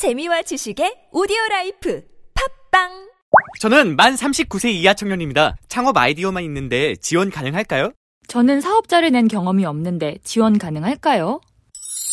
[0.00, 2.02] 재미와 지식의 오디오 라이프
[2.70, 2.88] 팟빵
[3.60, 5.56] 저는 만 39세 이하 청년입니다.
[5.68, 7.92] 창업 아이디어만 있는데 지원 가능할까요?
[8.26, 11.42] 저는 사업자를 낸 경험이 없는데 지원 가능할까요?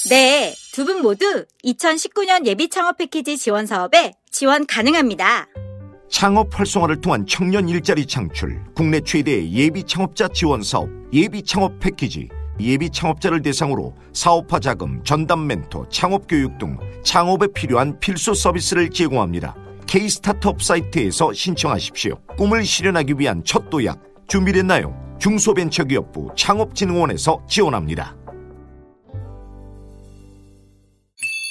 [0.09, 5.47] 네, 두 분 모두 2019년 예비 창업 패키지 지원 사업에 지원 가능합니다.
[6.09, 12.27] 창업 활성화를 통한 청년 일자리 창출, 국내 최대의 예비 창업자 지원 사업, 예비 창업 패키지,
[12.59, 19.55] 예비 창업자를 대상으로 사업화 자금, 전담 멘토, 창업 교육 등 창업에 필요한 필수 서비스를 제공합니다.
[19.85, 22.15] K 스타트업 사이트에서 신청하십시오.
[22.38, 24.93] 꿈을 실현하기 위한 첫 도약 준비됐나요?
[25.20, 28.15] 중소벤처기업부 창업진흥원에서 지원합니다.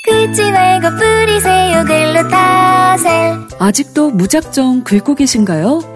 [0.04, 5.95] 긁지 말고 뿌리세요 글루타셀 아직도 무작정 긁고 계신가요?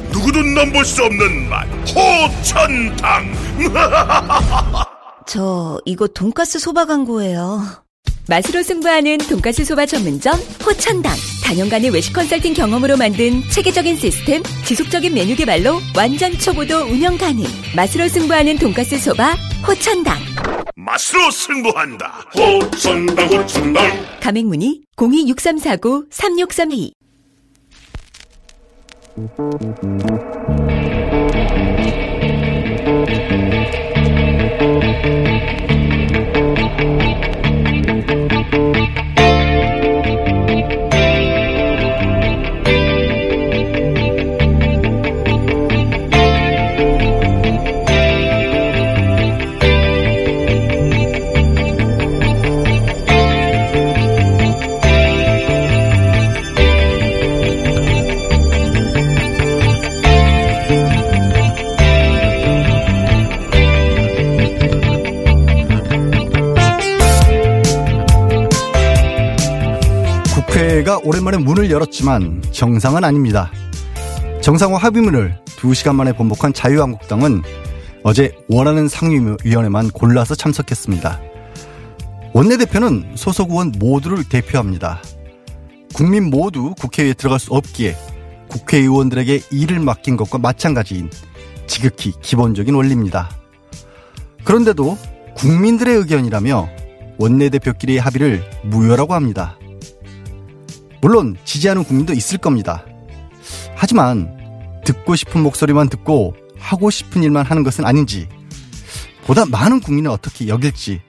[0.11, 1.65] 누구도 넘볼 수 없는 맛.
[1.95, 3.33] 호천당.
[5.27, 7.61] 저 이거 돈가스 소바 광고예요.
[8.27, 10.33] 맛으로 승부하는 돈가스 소바 전문점
[10.65, 17.43] 호천당 단연간의 외식 컨설팅 경험으로 만든 체계적인 시스템 지속적인 메뉴 개발로 완전 초보도 운영 가능
[17.75, 19.35] 맛으로 승부하는 돈가스 소바
[19.67, 20.17] 호천당
[20.75, 22.25] 맛으로 승부한다.
[22.35, 24.05] 호천당 호천당.
[24.21, 26.91] 가맹문의 026349-3632
[29.27, 30.41] 국회
[71.03, 73.51] 오랜만에 문을 열었지만 정상은 아닙니다.
[74.41, 77.41] 정상화 합의문을 2시간 만에 번복한 자유한국당은
[78.03, 81.19] 어제 원하는 상임위원회만 골라서 참석했습니다.
[82.33, 85.01] 원내대표는 소속 의원 모두를 대표합니다.
[85.93, 87.95] 국민 모두 국회에 들어갈 수 없기에
[88.47, 91.09] 국회의원들에게 일을 맡긴 것과 마찬가지인
[91.67, 93.29] 지극히 기본적인 원리입니다.
[94.43, 94.97] 그런데도
[95.35, 96.69] 국민들의 의견이라며
[97.17, 99.57] 원내대표끼리의 합의를 무효라고 합니다.
[101.01, 102.85] 물론 지지하는 국민도 있을 겁니다.
[103.75, 104.37] 하지만
[104.85, 108.29] 듣고 싶은 목소리만 듣고 하고 싶은 일만 하는 것은 아닌지
[109.25, 111.01] 보다 많은 국민은 어떻게 여길지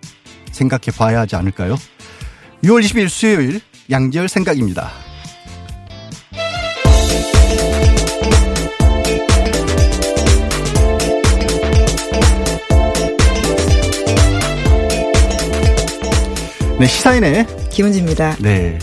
[0.50, 1.76] 생각해 봐야 하지 않을까요?
[2.64, 3.60] 6월 20일 수요일
[3.91, 4.91] 양지열 생각입니다.
[16.78, 18.36] 네, 시사인의 김은지입니다.
[18.41, 18.78] 네.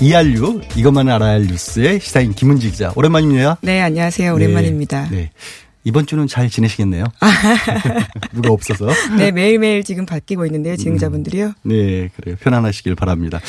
[0.00, 3.58] 이알류 이것만 알아야 할 뉴스의 시사인 김은지 기자 오랜만입니다.
[3.62, 5.08] 네 안녕하세요 오랜만입니다.
[5.10, 5.16] 네.
[5.16, 5.30] 네.
[5.84, 7.04] 이번 주는 잘 지내시겠네요.
[8.32, 8.88] 누가 없어서.
[9.18, 11.46] 네 매일매일 지금 바뀌고 있는데요 진행자분들이요.
[11.46, 13.40] 음, 네 그래요 편안하시길 바랍니다.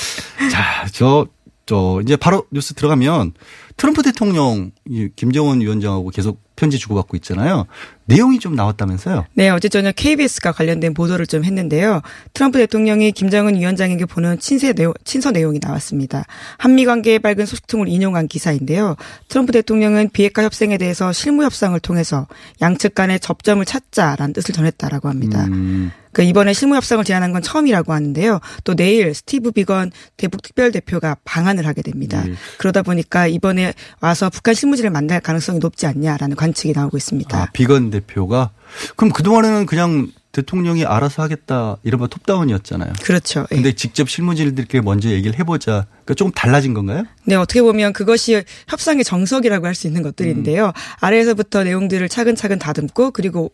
[0.52, 1.26] 자 저
[1.72, 3.32] 저 이제 바로 뉴스 들어가면
[3.78, 4.72] 트럼프 대통령
[5.16, 7.66] 김정은 위원장하고 계속 편지 주고받고 있잖아요.
[8.04, 9.26] 내용이 좀 나왔다면서요?
[9.36, 12.02] 네, 어제 저녁 KBS가 관련된 보도를 좀 했는데요.
[12.34, 16.26] 트럼프 대통령이 김정은 위원장에게 보낸 친세 내용, 친서 내용이 나왔습니다.
[16.58, 18.98] 한미 관계의 밝은 소식통을 인용한 기사인데요.
[19.30, 22.28] 트럼프 대통령은 비핵화 협상에 대해서 실무 협상을 통해서
[22.62, 25.46] 양측 간의 접점을 찾자라는 뜻을 전했다라고 합니다.
[25.46, 25.94] 음.
[26.12, 28.40] 그 이번에 실무 협상을 제안한 건 처음이라고 하는데요.
[28.64, 32.24] 또 내일 스티브 비건 대북 특별 대표가 방한을 하게 됩니다.
[32.26, 32.34] 네.
[32.58, 37.38] 그러다 보니까 이번에 와서 북한 실무진을 만날 가능성이 높지 않냐라는 관측이 나오고 있습니다.
[37.38, 38.52] 아, 비건 대표가
[38.96, 42.94] 그럼 그 동안에는 그냥 대통령이 알아서 하겠다 이른바 톱다운이었잖아요.
[43.04, 43.46] 그렇죠.
[43.50, 43.74] 근데 예.
[43.74, 45.86] 직접 실무진들께 먼저 얘기를 해보자.
[45.90, 47.04] 그러니까 조금 달라진 건가요?
[47.26, 50.68] 네, 어떻게 보면 그것이 협상의 정석이라고 할 수 있는 것들인데요.
[50.68, 50.72] 음.
[51.00, 53.52] 아래에서부터 내용들을 차근차근 다듬고 그리고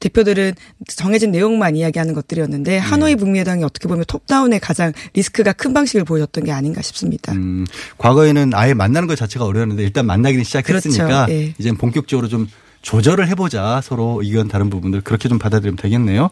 [0.00, 0.52] 대표들은
[0.86, 6.52] 정해진 내용만 이야기하는 것들이었는데 하노이 북미회당이 어떻게 보면 톱다운의 가장 리스크가 큰 방식을 보여줬던 게
[6.52, 7.32] 아닌가 싶습니다.
[7.32, 7.66] 음,
[7.98, 11.26] 과거에는 아예 만나는 것 자체가 어려웠는데 일단 만나기는 시작했으니까 그렇죠.
[11.32, 11.54] 네.
[11.58, 12.48] 이제 본격적으로 좀
[12.82, 16.30] 조절을 해보자 서로 의견 다른 부분들 그렇게 좀 받아들이면 되겠네요.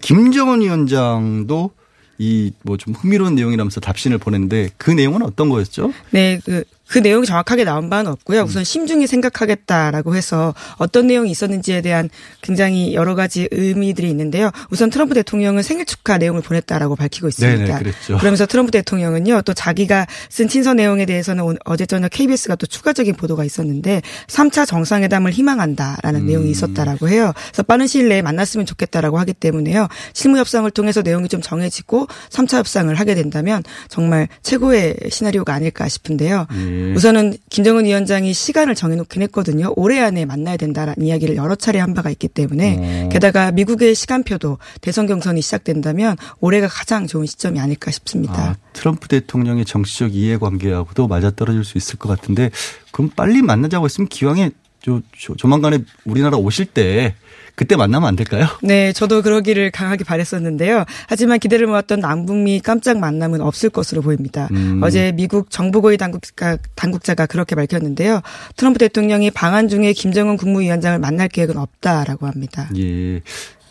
[0.00, 1.70] 김정은 위원장도
[2.18, 5.92] 이 뭐 좀 흥미로운 내용이라면서 답신을 보냈는데 그 내용은 어떤 거였죠?
[6.10, 8.42] 네, 그 그 내용이 정확하게 나온 바는 없고요.
[8.42, 12.08] 우선 심중히 생각하겠다라고 해서 어떤 내용이 있었는지에 대한
[12.42, 14.50] 굉장히 여러 가지 의미들이 있는데요.
[14.70, 17.78] 우선 트럼프 대통령은 생일 축하 내용을 보냈다라고 밝히고 있습니다.
[17.78, 17.92] 네네.
[18.18, 23.44] 그러면서 트럼프 대통령은요, 또 자기가 쓴 친서 내용에 대해서는 어제 저녁 KBS가 또 추가적인 보도가
[23.44, 26.26] 있었는데 3차 정상회담을 희망한다라는 음.
[26.26, 27.32] 내용이 있었다라고 해요.
[27.48, 29.88] 그래서 빠른 시일 내에 만났으면 좋겠다라고 하기 때문에요.
[30.12, 36.46] 실무 협상을 통해서 내용이 좀 정해지고 3차 협상을 하게 된다면 정말 최고의 시나리오가 아닐까 싶은데요.
[36.52, 36.75] 예.
[36.96, 39.72] 우선은 김정은 위원장이 시간을 정해놓긴 했거든요.
[39.76, 43.08] 올해 안에 만나야 된다라는 이야기를 여러 차례 한 바가 있기 때문에 어.
[43.10, 48.50] 게다가 미국의 시간표도 대선 경선이 시작된다면 올해가 가장 좋은 시점이 아닐까 싶습니다.
[48.50, 52.50] 아, 트럼프 대통령의 정치적 이해관계하고도 맞아떨어질 수 있을 것 같은데
[52.90, 54.50] 그럼 빨리 만나자고 했으면 기왕에
[54.80, 57.14] 조, 조, 조만간에 우리나라 오실 때
[57.56, 58.46] 그때 만나면 안 될까요?
[58.62, 60.84] 네, 저도 그러기를 강하게 바랬었는데요.
[61.08, 64.48] 하지만 기대를 모았던 남북미 깜짝 만남은 없을 것으로 보입니다.
[64.52, 64.80] 음.
[64.84, 68.20] 어제 미국 정부고위 당국자, 당국자가 그렇게 밝혔는데요.
[68.56, 72.68] 트럼프 대통령이 방한 중에 김정은 국무위원장을 만날 계획은 없다라고 합니다.
[72.76, 73.22] 예.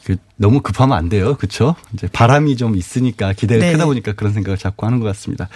[0.04, 1.36] 그 너무 급하면 안 돼요.
[1.36, 1.76] 그렇죠?
[1.94, 3.72] 이제 바람이 좀 있으니까 기대가 네.
[3.72, 5.50] 크다 보니까 그런 생각을 자꾸 하는 것 같습니다.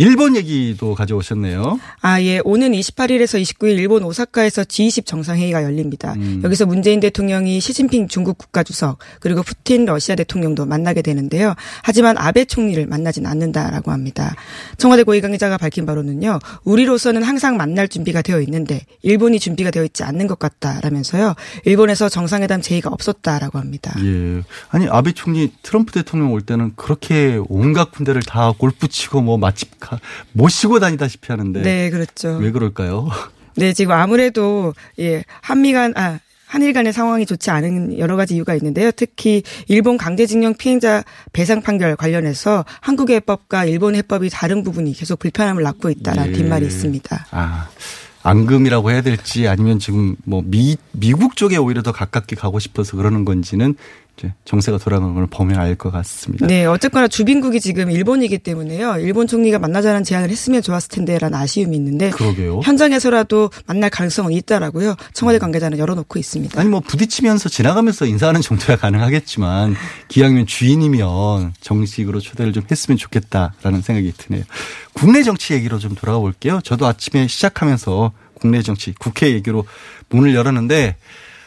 [0.00, 1.78] 일본 얘기도 가져오셨네요.
[2.00, 2.40] 아, 예.
[2.42, 6.14] 오는 28일에서 29일 일본 오사카에서 G20 정상회의가 열립니다.
[6.16, 6.40] 음.
[6.42, 11.54] 여기서 문재인 대통령이 시진핑 중국 국가주석 그리고 푸틴 러시아 대통령도 만나게 되는데요.
[11.82, 14.34] 하지만 아베 총리를 만나진 않는다라고 합니다.
[14.78, 16.38] 청와대 고위 관계자가 밝힌 바로는요.
[16.64, 21.34] 우리로서는 항상 만날 준비가 되어 있는데 일본이 준비가 되어 있지 않는 것 같다라면서요.
[21.66, 23.94] 일본에서 정상회담 제의가 없었다라고 합니다.
[24.02, 24.42] 예.
[24.70, 29.78] 아니 아베 총리 트럼프 대통령 올 때는 그렇게 온갖 군대를 다 골프 치고 뭐 맛집
[29.78, 29.89] 가
[30.32, 32.36] 모시고 다니다시피 하는데 네, 그렇죠.
[32.36, 33.08] 왜 그럴까요?
[33.56, 36.18] 네, 지금 아무래도 예 한미 간 아.
[36.50, 38.90] 한일 간의 상황이 좋지 않은 여러 가지 이유가 있는데요.
[38.90, 45.62] 특히 일본 강제징용 피해자 배상 판결 관련해서 한국의 해법과 일본 해법이 다른 부분이 계속 불편함을
[45.62, 46.36] 낳고 있다라는 예.
[46.36, 47.26] 뒷말이 있습니다.
[47.30, 47.68] 아,
[48.24, 53.24] 앙금이라고 해야 될지 아니면 지금 뭐 미, 미국 쪽에 오히려 더 가깝게 가고 싶어서 그러는
[53.24, 53.76] 건지는
[54.44, 56.46] 정세가 돌아가는 걸 보면 알 것 같습니다.
[56.46, 58.98] 네, 어쨌거나 주빈국이 지금 일본이기 때문에요.
[58.98, 62.60] 일본 총리가 만나자는 제안을 했으면 좋았을 텐데라는 아쉬움이 있는데 그러게요.
[62.62, 64.96] 현장에서라도 만날 가능성은 있다라고요.
[65.14, 66.60] 청와대 관계자는 열어놓고 있습니다.
[66.60, 69.74] 아니 뭐 부딪히면서 지나가면서 인사하는 정도야 가능하겠지만
[70.08, 74.44] 기왕이면 주인이면 정식으로 초대를 좀 했으면 좋겠다라는 생각이 드네요.
[74.92, 76.60] 국내 정치 얘기로 좀 돌아가 볼게요.
[76.64, 79.64] 저도 아침에 시작하면서 국내 정치 국회 얘기로
[80.08, 80.96] 문을 열었는데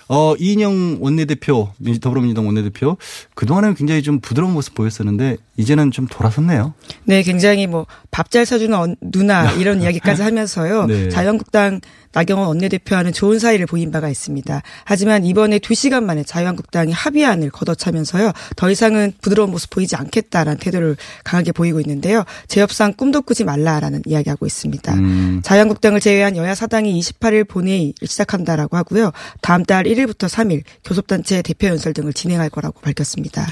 [0.09, 2.97] 어 이인영 원내대표 민- 더불어민주당 원내대표
[3.35, 6.73] 그동안에는 굉장히 좀 부드러운 모습 보였었는데 이제는 좀 돌아섰네요.
[7.05, 10.85] 네, 굉장히 뭐 밥 잘 사주는 언- 누나 이런 이야기까지 하면서요.
[10.87, 11.09] 네.
[11.09, 11.79] 자유한국당
[12.13, 14.61] 나경원 원내대표와는 좋은 사이를 보인 바가 있습니다.
[14.85, 18.31] 하지만 이번에 2시간 만에 자유한국당이 합의안을 걷어차면서요.
[18.55, 22.23] 더 이상은 부드러운 모습 보이지 않겠다라는 태도를 강하게 보이고 있는데요.
[22.47, 24.93] 재협상 꿈도 꾸지 말라라는 이야기하고 있습니다.
[24.93, 25.41] 음.
[25.43, 29.11] 자유한국당을 제외한 여야 사당이 28일 본회의를 시작한다라고 하고요.
[29.41, 33.47] 다음 달 1일부터 3일 교섭단체 대표 연설 등을 진행할 거라고 밝혔습니다.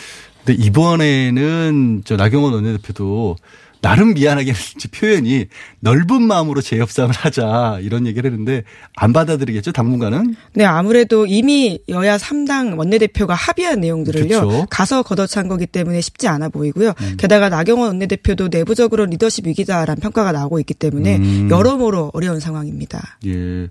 [0.46, 3.36] 근데 이번에는 저 나경원 원내대표도
[3.82, 5.48] 나름 미안하게 했지 표현이
[5.80, 8.64] 넓은 마음으로 재협상을 하자 이런 얘기를 했는데
[8.96, 14.42] 안 받아들이겠죠 당분간은 네, 아무래도 이미 여야 3당 원내대표가 합의한 내용들을요.
[14.42, 14.66] 그쵸.
[14.70, 16.94] 가서 걷어찬 거기 때문에 쉽지 않아 보이고요.
[17.18, 21.50] 게다가 나경원 원내대표도 내부적으로 리더십 위기다라는 평가가 나오고 있기 때문에 음.
[21.50, 23.18] 여러모로 어려운 상황입니다.
[23.26, 23.66] 예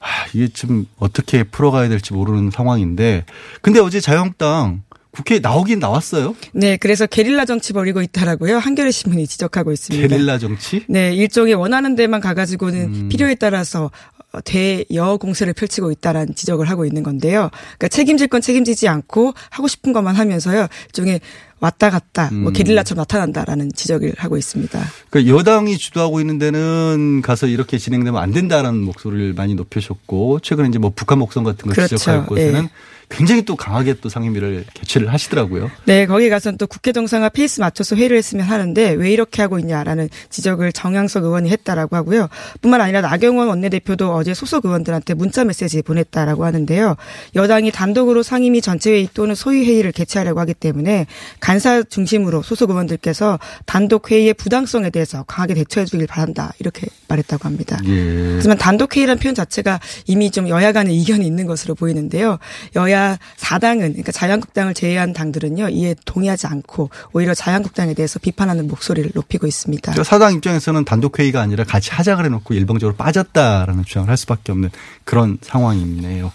[0.00, 3.24] 아, 이게 좀 어떻게 풀어가야 될지 모르는 상황인데
[3.60, 8.58] 근데 어제 자유한국당 국회에 나오긴 나왔어요 네, 그래서 게릴라 정치 벌이고 있다라고요.
[8.58, 10.06] 한겨레 신문이 지적하고 있습니다.
[10.08, 13.08] 게릴라 정치 네, 일종의 원하는 데만 가가지고는 음.
[13.08, 13.90] 필요에 따라서
[14.32, 17.50] 어, 대여 공세를 펼치고 있다라는 지적을 하고 있는 건데요.
[17.52, 20.68] 그러니까 책임질 건 책임지지 않고 하고 싶은 것만 하면서요.
[20.86, 21.20] 일종의
[21.58, 22.52] 왔다 갔다 뭐 음.
[22.52, 24.80] 게릴라처럼 나타난다라는 지적을 하고 있습니다.
[25.10, 30.78] 그러니까 여당이 주도하고 있는 데는 가서 이렇게 진행되면 안 된다라는 목소리를 많이 높여셨고 최근에 이제
[30.78, 31.96] 뭐 북한 목성 같은 걸 그렇죠.
[31.96, 32.70] 지적할 곳에는 예.
[33.10, 35.68] 굉장히 또 강하게 또 상임위를 개최를 하시더라고요.
[35.84, 40.08] 네, 거기 가서는 또 국회 정상화 페이스 맞춰서 회의를 했으면 하는데 왜 이렇게 하고 있냐라는
[40.30, 42.28] 지적을 정양석 의원이 했다라고 하고요.
[42.62, 46.96] 뿐만 아니라 나경원 원내대표도 어제 소속 의원들한테 문자 메시지 보냈다라고 하는데요.
[47.34, 51.06] 여당이 단독으로 상임위 전체 회의 또는 소위 회의를 개최하려고 하기 때문에
[51.40, 56.52] 간사 중심으로 소속 의원들께서 단독 회의의 부당성에 대해서 강하게 대처해 주길 바란다.
[56.60, 57.76] 이렇게 말했다고 합니다.
[57.86, 58.34] 예.
[58.36, 62.38] 하지만 단독 회의라는 표현 자체가 이미 좀 여야 간의 이견이 있는 것으로 보이는데요.
[62.76, 62.99] 여야
[63.36, 65.68] 4당은 그러니까 자유한국당을 제외한 당들은요.
[65.70, 69.92] 이에 동의하지 않고 오히려 자유한국당에 대해서 비판하는 목소리를 높이고 있습니다.
[69.92, 74.70] 그러니까 사당 입장에서는 단독 회의가 아니라 같이 하자 그래놓고 일방적으로 빠졌다라는 주장을 할 수밖에 없는
[75.04, 76.32] 그런 상황이네요.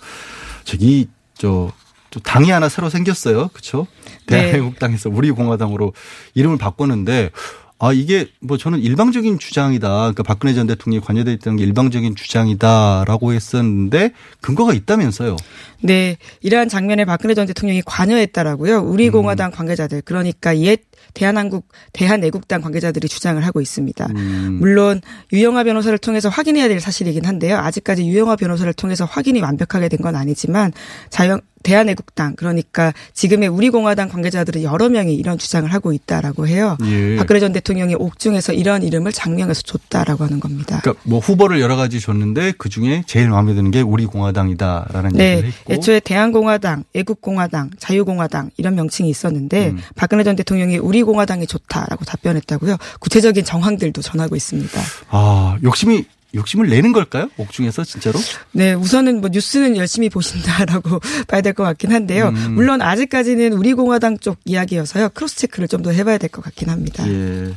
[0.63, 1.71] 저기 저.
[2.11, 3.49] 또 당이 하나 새로 생겼어요.
[3.49, 3.87] 그렇죠?
[4.27, 4.51] 네.
[4.51, 5.91] 대한민국당에서 우리공화당으로
[6.33, 7.31] 이름을 바꿨는데
[7.77, 9.87] 아 이게 뭐 저는 일방적인 주장이다.
[9.89, 15.35] 그러니까 박근혜 전 대통령이 관여돼 있다는 게 일방적인 주장이다라고 했었는데 근거가 있다면서요.
[15.81, 18.79] 네, 이러한 장면에 박근혜 전 대통령이 관여했다라고요.
[18.81, 20.79] 우리 공화당 관계자들 그러니까 옛
[21.13, 24.07] 대한한국 대한애국당 관계자들이 주장을 하고 있습니다.
[24.15, 24.57] 음.
[24.59, 25.01] 물론
[25.33, 27.57] 유영아 변호사를 통해서 확인해야 될 사실이긴 한데요.
[27.57, 30.71] 아직까지 유영아 변호사를 통해서 확인이 완벽하게 된 건 아니지만
[31.09, 36.77] 자영 대한애국당 그러니까 지금의 우리 공화당 관계자들은 여러 명이 이런 주장을 하고 있다라고 해요.
[36.85, 37.15] 예.
[37.17, 40.79] 박근혜 전 대통령이 옥중에서 이런 이름을 장명해서 줬다라고 하는 겁니다.
[40.83, 45.31] 그러니까 뭐 후보를 여러 가지 줬는데 그 중에 제일 마음에 드는 게 우리 공화당이다라는 네,
[45.31, 49.79] 얘기를 했고 애초에 대한공화당, 애국공화당, 자유공화당 이런 명칭이 있었는데 음.
[49.95, 52.77] 박근혜 전 대통령이 우리 공화당이 좋다라고 답변했다고요.
[52.99, 54.79] 구체적인 정황들도 전하고 있습니다.
[55.09, 56.05] 아 욕심이
[56.35, 57.29] 욕심을 내는 걸까요?
[57.37, 58.19] 옥중에서 진짜로?
[58.51, 62.29] 네, 우선은 뭐 뉴스는 열심히 보신다라고 봐야 될 것 같긴 한데요.
[62.29, 62.53] 음.
[62.55, 65.09] 물론 아직까지는 우리 공화당 쪽 이야기여서요.
[65.09, 67.07] cross check를 좀 더 해봐야 될 것 같긴 합니다.
[67.09, 67.53] 예.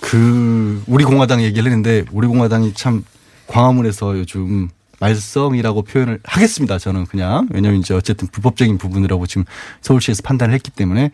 [0.00, 3.04] 그 우리 공화당 얘기를 했는데 우리 공화당이 참
[3.48, 4.68] 광화문에서 요즘
[5.00, 6.78] 말썽이라고 표현을 하겠습니다.
[6.78, 9.44] 저는 그냥 왜냐하면 이제 어쨌든 불법적인 부분이라고 지금
[9.80, 11.10] 서울시에서 판단을 했기 때문에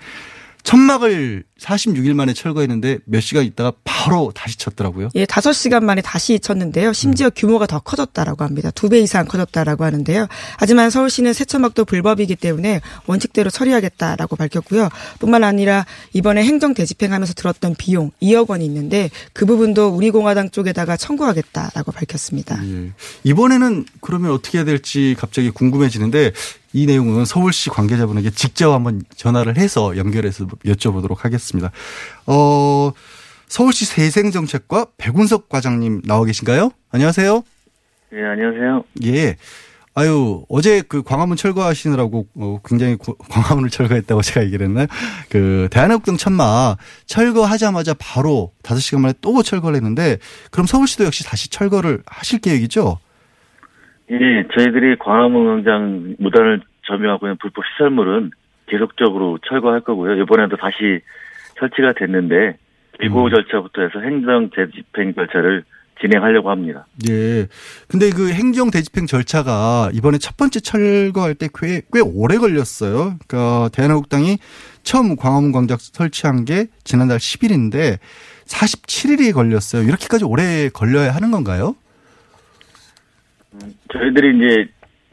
[0.62, 5.08] 천막을 46일 만에 철거했는데 몇 시간 있다가 바로 다시 쳤더라고요.
[5.14, 6.92] 예, 5시간 만에 다시 쳤는데요.
[6.92, 8.70] 심지어 규모가 더 커졌다라고 합니다.
[8.72, 10.26] 두 배 이상 커졌다라고 하는데요.
[10.58, 14.88] 하지만 서울시는 세천막도 불법이기 때문에 원칙대로 처리하겠다라고 밝혔고요.
[15.20, 20.96] 뿐만 아니라 이번에 행정 대집행하면서 들었던 비용 2억 원이 있는데 그 부분도 우리 공화당 쪽에다가
[20.96, 22.60] 청구하겠다라고 밝혔습니다.
[22.64, 22.90] 예.
[23.22, 26.32] 이번에는 그러면 어떻게 해야 될지 갑자기 궁금해지는데
[26.76, 31.43] 이 내용은 서울시 관계자분에게 직접 한번 전화를 해서 연결해서 여쭤보도록 하겠습니다.
[32.26, 32.90] 어,
[33.46, 36.70] 서울시 세생정책과 백운석 과장님 나와 계신가요?
[36.90, 37.42] 안녕하세요.
[38.14, 38.84] 예, 안녕하세요.
[39.04, 39.36] 예.
[39.96, 44.86] 아유, 어제 그 광화문 철거하시느라고 어, 굉장히 고- 광화문을 철거했다고 제가 얘기를 했나요?
[45.28, 50.18] 그 대한민국등 천마 철거하자마자 바로 5시간 만에 또 철거를 했는데
[50.50, 52.98] 그럼 서울시도 역시 다시 철거를 하실 계획이죠?
[54.10, 54.16] 예,
[54.56, 58.32] 저희들이 광화문 광장 무단을 점유하고 있는 불법 시설물은
[58.66, 60.20] 계속적으로 철거할 거고요.
[60.22, 61.00] 이번에도 다시
[61.58, 62.56] 설치가 됐는데
[63.00, 65.64] 기고 절차부터 해서 행정 재집행 절차를
[66.00, 66.86] 진행하려고 합니다.
[67.08, 67.46] 예.
[67.88, 73.16] 근데 그 행정 대집행 절차가 이번에 첫 번째 철거할 때 꽤, 꽤 오래 걸렸어요.
[73.26, 74.38] 그러니까 대한민국당이
[74.82, 77.98] 처음 광화문 광장 설치한 게 지난달 10일인데
[78.46, 79.82] 47일이 걸렸어요.
[79.82, 81.76] 이렇게까지 오래 걸려야 하는 건가요?
[83.92, 84.68] 저희들이 이제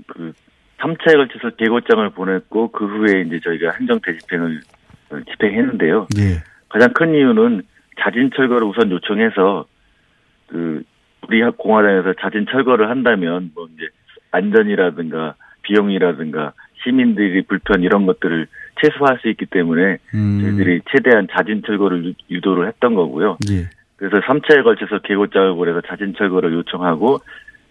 [0.08, 0.34] 그
[0.80, 4.81] 3차에 걸쳐서 계고장을 보냈고 그 후에 이제 저희가 행정 대집행을 어,
[5.32, 6.08] 집행했는데요.
[6.18, 6.44] 예.
[6.70, 7.64] 가장 큰 이유는
[8.00, 9.66] 자진 철거를 우선 요청해서
[10.48, 10.84] 그
[11.28, 13.88] 우리 공화당에서 자진 철거를 한다면 뭐 이제
[14.32, 16.54] 안전이라든가 비용이라든가
[16.84, 18.48] 시민들이 불편 이런 것들을
[18.82, 20.40] 최소화할 수 있기 때문에 음.
[20.42, 23.38] 저희들이 최대한 자진 철거를 유- 유도를 했던 거고요.
[23.52, 23.70] 예.
[23.98, 27.20] 그래서 3차에 걸쳐서 계고장을 보내서 자진 철거를 요청하고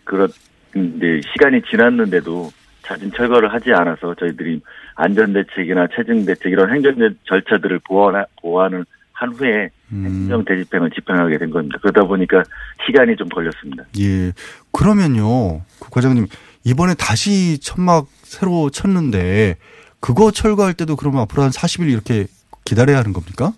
[0.04, 0.28] 그런
[0.76, 2.50] 이제 시간이 지났는데도
[2.90, 4.60] 자진 철거를 하지 않아서 저희들이
[4.96, 6.94] 안전 대책이나 체증 대책 이런 행정
[7.24, 10.04] 절차들을 보완 보완을 한 후에 음.
[10.04, 11.78] 행정 대집행을 집행하게 된 겁니다.
[11.80, 12.42] 그러다 보니까
[12.84, 13.84] 시간이 좀 걸렸습니다.
[14.00, 14.32] 예.
[14.72, 15.60] 그러면요.
[15.78, 16.26] 그 과장님,
[16.64, 19.56] 이번에 다시 천막 새로 쳤는데
[20.00, 22.26] 그거 철거할 때도 그러면 앞으로 한 40일 이렇게
[22.64, 23.52] 기다려야 하는 겁니까?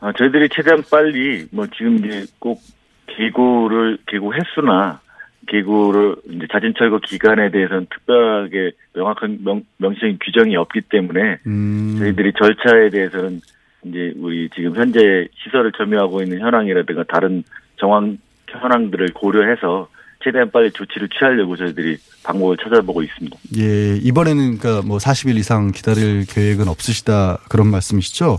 [0.00, 2.60] 아, 저희들이 최대한 빨리 뭐 지금 이제 꼭
[3.06, 5.00] 계고를 계고 횟수나
[5.48, 11.96] 계고를 이제 자진 철거 기간에 대해서는 특별하게 명확한 명, 명시적인 규정이 없기 때문에 음.
[11.98, 13.40] 저희들이 절차에 대해서는
[13.84, 17.42] 이제 우리 지금 현재 시설을 점유하고 있는 현황이라든가 다른
[17.76, 18.18] 정황
[18.48, 19.88] 현황들을 고려해서
[20.22, 23.36] 최대한 빨리 조치를 취하려고 저희들이 방법을 찾아보고 있습니다.
[23.58, 28.38] 예, 이번에는 그러니까 뭐 40일 이상 기다릴 계획은 없으시다 그런 말씀이시죠?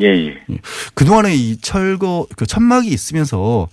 [0.00, 0.42] 예, 예.
[0.94, 3.68] 그동안에 이 철거 그 천막이 있으면서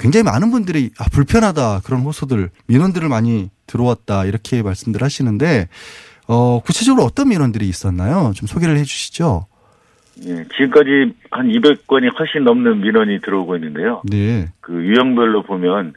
[0.00, 5.68] 굉장히 많은 분들이 아, 불편하다 그런 호소들 민원들을 많이 들어왔다 이렇게 말씀들 하시는데
[6.26, 8.32] 어 구체적으로 어떤 민원들이 있었나요?
[8.34, 9.46] 좀 소개를 해 주시죠.
[10.26, 14.02] 예, 지금까지 한 200건이 훨씬 넘는 민원이 들어오고 있는데요.
[14.04, 14.48] 네.
[14.60, 15.94] 그 유형별로 보면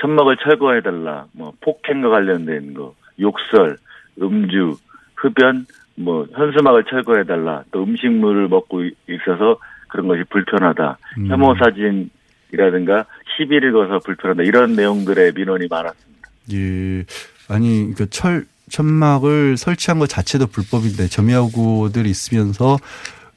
[0.00, 3.78] 천막을 철거해달라, 뭐 폭행과 관련된 거, 욕설,
[4.20, 4.76] 음주,
[5.14, 11.26] 흡연, 뭐 현수막을 철거해달라, 또 음식물을 먹고 있어서 그런 것이 불편하다, 음.
[11.28, 12.10] 혐오 사진
[12.52, 13.06] 이라든가
[13.36, 16.28] 시비를 거서 불편하다 이런 내용들의 민원이 많았습니다.
[16.52, 17.04] 예.
[17.48, 22.78] 아니 그 철 천막을 설치한 것 자체도 불법인데 점유하고들 있으면서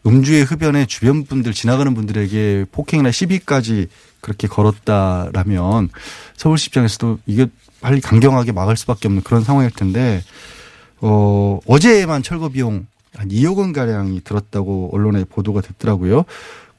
[0.06, 3.88] 음주의 흡연에 주변 분들 지나가는 분들에게 폭행이나 시비까지
[4.22, 5.90] 그렇게 걸었다라면
[6.38, 7.48] 서울시 입장에서도 이게
[7.82, 10.22] 빨리 강경하게 막을 수밖에 없는 그런 상황일 텐데
[11.02, 16.26] 어 어제만 철거 비용 한 2억 원 가량이 들었다고 언론에 보도가 됐더라고요.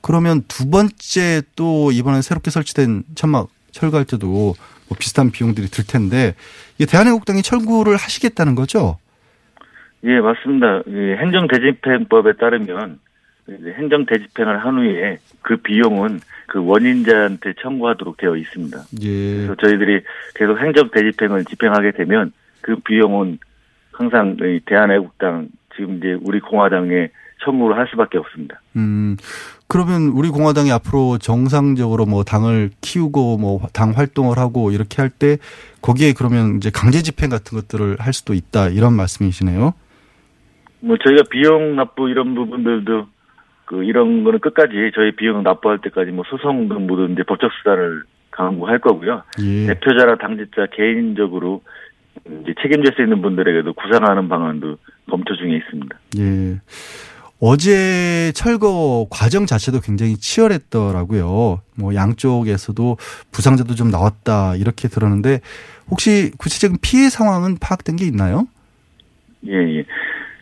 [0.07, 6.37] 그러면 두 번째 또 이번에 새롭게 설치된 천막 철거할 때도 뭐 비슷한 비용들이 들 텐데
[6.79, 8.99] 이게 대한애국당이 철거를 하시겠다는 거죠?
[10.05, 10.83] 예, 맞습니다.
[10.87, 13.01] 이 행정대집행법에 따르면
[13.49, 18.79] 행정대집행을 한 후에 그 비용은 그 원인자한테 청구하도록 되어 있습니다.
[19.03, 19.35] 예.
[19.35, 20.03] 그래서 저희들이
[20.37, 23.41] 계속 행정대집행을 집행하게 되면 그 비용은
[23.91, 27.09] 항상 이 대한애국당 지금 이제 우리 공화당에
[27.45, 28.61] 청구를 할 수밖에 없습니다.
[28.77, 29.17] 음,
[29.69, 35.39] 그러면 우리 공화당이 앞으로 정상적으로 뭐 당을 키우고 뭐 당 활동을 하고 이렇게 할 때
[35.83, 39.73] 거기에 그러면 이제 강제 집행 같은 것들을 할 수도 있다 이런 말씀이시네요.
[40.81, 43.07] 뭐 저희가 비용 납부 이런 부분들도
[43.65, 48.05] 그 이런 거는 끝까지 저희 비용 납부할 때까지 뭐 소송 등 모든 이제 법적 수단을
[48.31, 49.23] 강구할 거고요.
[49.41, 49.67] 예.
[49.67, 51.63] 대표자나 당직자 개인적으로
[52.43, 54.77] 이제 책임질 수 있는 분들에게도 구상하는 방안도
[55.11, 55.99] 검토 중에 있습니다.
[56.19, 56.61] 예.
[57.41, 61.61] 어제 철거 과정 자체도 굉장히 치열했더라고요.
[61.79, 62.97] 뭐 양쪽에서도
[63.31, 65.41] 부상자도 좀 나왔다 이렇게 들었는데
[65.91, 68.47] 혹시 구체적인 피해 상황은 파악된 게 있나요?
[69.47, 69.85] 예, 예.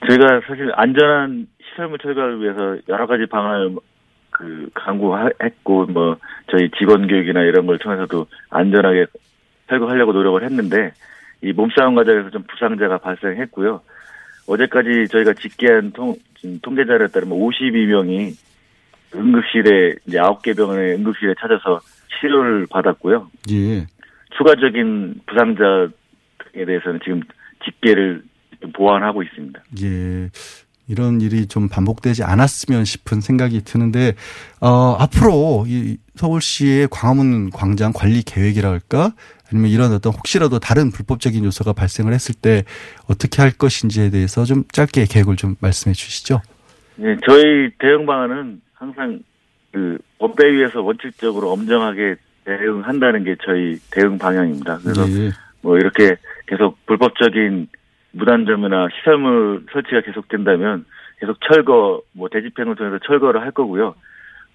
[0.06, 3.76] 저희가 사실 안전한 시설물 철거를 위해서 여러 가지 방안을
[4.30, 6.16] 그 강구했고 뭐
[6.50, 9.06] 저희 직원 교육이나 이런 걸 통해서도 안전하게
[9.68, 10.92] 철거하려고 노력을 했는데
[11.42, 13.80] 이 몸싸움 과정에서 좀 부상자가 발생했고요.
[14.46, 16.16] 어제까지 저희가 집계한 통,
[16.62, 18.34] 통계 자료에 따르면 52명이
[19.14, 21.80] 응급실에 이제 9개 병원의 응급실에 찾아서
[22.20, 23.30] 치료를 받았고요.
[23.52, 23.86] 예.
[24.36, 27.20] 추가적인 부상자에 대해서는 지금
[27.64, 28.22] 집계를
[28.74, 29.62] 보완하고 있습니다.
[29.82, 30.30] 예.
[30.86, 34.14] 이런 일이 좀 반복되지 않았으면 싶은 생각이 드는데
[34.60, 39.12] 어 앞으로 이 서울시의 광화문 광장 관리 계획이라 할까
[39.54, 42.64] 아니면 이런 어떤 혹시라도 다른 불법적인 요소가 발생을 했을 때
[43.08, 46.42] 어떻게 할 것인지에 대해서 좀 짧게 계획을 좀 말씀해 주시죠.
[46.96, 49.20] 네, 저희 대응 방안은 항상
[49.73, 54.78] 그 법대위에서 원칙적으로 엄정하게 대응한다는 게 저희 대응 방향입니다.
[54.78, 55.30] 그래서 예.
[55.62, 57.68] 뭐 이렇게 계속 불법적인
[58.11, 60.84] 무단점이나 시설물 설치가 계속된다면
[61.21, 63.95] 계속 철거, 뭐 대집행을 통해서 철거를 할 거고요.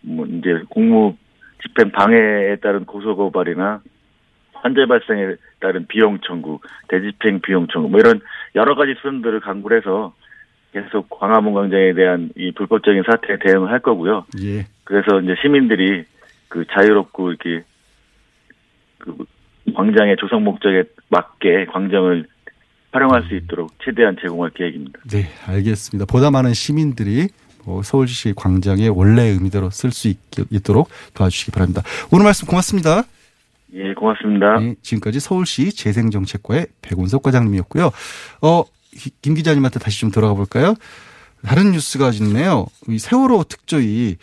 [0.01, 1.15] 뭐 이제 공무
[1.63, 3.81] 집행 방해에 따른 고소 고발이나
[4.61, 8.21] 환자 발생에 따른 비용 청구, 대집행 비용 청구, 뭐 이런
[8.55, 10.13] 여러 가지 수단들을 강구를 해서
[10.71, 14.25] 계속 광화문 광장에 대한 이 불법적인 사태에 대응을 할 거고요.
[14.41, 14.67] 예.
[14.83, 16.03] 그래서 이제 시민들이
[16.47, 17.63] 그 자유롭고 이렇게
[18.99, 19.15] 그
[19.73, 22.25] 광장의 조성 목적에 맞게 광장을
[22.91, 24.99] 활용할 수 있도록 최대한 제공할 계획입니다.
[25.11, 26.11] 네, 알겠습니다.
[26.11, 27.27] 보다 많은 시민들이
[27.65, 30.11] 뭐 서울시 광장의 원래의 의미대로 쓸 수
[30.49, 31.83] 있도록 도와주시기 바랍니다.
[32.11, 33.03] 오늘 말씀 고맙습니다.
[33.73, 34.59] 예, 고맙습니다.
[34.59, 37.91] 네, 지금까지 서울시 재생정책과의 백운석 과장님이었고요.
[38.41, 38.63] 어,
[39.21, 40.75] 김 기자님한테 다시 좀 돌아가 볼까요?
[41.43, 42.65] 다른 뉴스가 있네요.
[42.87, 44.17] 이 세월호 특조위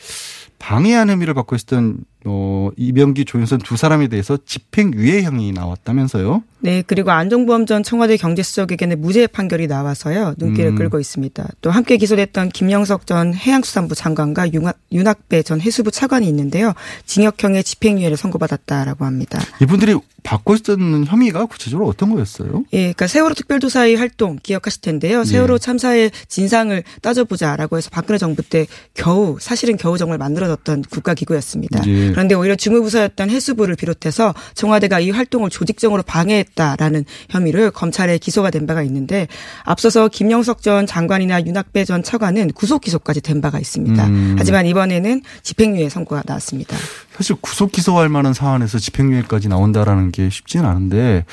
[0.59, 6.43] 방해한 혐의를 받고 있었던 어, 이병기 조윤선 두 사람에 대해서 집행유예형이 나왔다면서요?
[6.59, 10.35] 네, 그리고 안종범 전 청와대 경제수석에게는 무죄 판결이 나와서요.
[10.37, 10.75] 눈길을 음.
[10.77, 11.47] 끌고 있습니다.
[11.61, 16.73] 또 함께 기소됐던 김영석 전 해양수산부 장관과 윤학, 윤학배 전 해수부 차관이 있는데요.
[17.05, 19.39] 징역형의 집행유예를 선고받았다라고 합니다.
[19.63, 22.65] 이분들이 받고 있었는 혐의가 구체적으로 어떤 거였어요?
[22.73, 25.23] 예, 그러니까 세월호 특별조사의 활동 기억하실 텐데요.
[25.23, 25.59] 세월호 예.
[25.59, 31.83] 참사의 진상을 따져보자라고 해서 박근혜 정부 때 겨우 사실은 겨우 정말 만들어 졌던 국가기구였습니다.
[31.87, 32.11] 예.
[32.11, 38.83] 그런데 오히려 주무부서였던 해수부를 비롯해서 청와대가 이 활동을 조직적으로 방해했다라는 혐의를 검찰에 기소가 된 바가
[38.83, 39.29] 있는데
[39.65, 44.07] 앞서서 김영석 전 장관이나 윤학배 전 차관은 구속 기소까지 된 바가 있습니다.
[44.07, 44.37] 음.
[44.39, 46.77] 하지만 이번에는 집행유예 선고가 나왔습니다.
[47.17, 51.25] 사실 구속 기소할 만한 사안에서 집행유예까지 나온다라는 게 쉽지는 않은데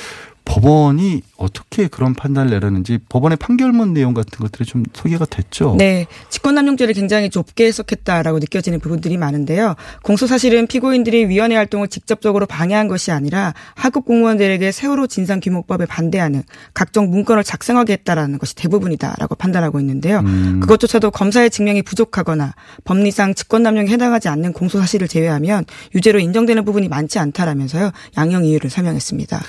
[0.45, 5.75] 법원이 어떻게 그런 판단을 내렸는지 법원의 판결문 내용 같은 것들이 좀 소개가 됐죠.
[5.77, 6.06] 네.
[6.29, 9.75] 직권남용죄를 굉장히 좁게 해석했다라고 느껴지는 부분들이 많은데요.
[10.03, 17.10] 공소 사실은 피고인들이 위원회 활동을 직접적으로 방해한 것이 아니라 하급 공무원들에게 세월호 진상규모법에 반대하는 각종
[17.10, 20.19] 문건을 작성하게 했다라는 것이 대부분이다라고 판단하고 있는데요.
[20.19, 20.60] 음.
[20.60, 22.53] 그것조차도 검사의 증명이 부족하거나
[22.84, 27.91] 법리상 직권남용에 해당하지 않는 공소 사실을 제외하면 유죄로 인정되는 부분이 많지 않다라면서요.
[28.17, 29.41] 양형 이유를 설명했습니다.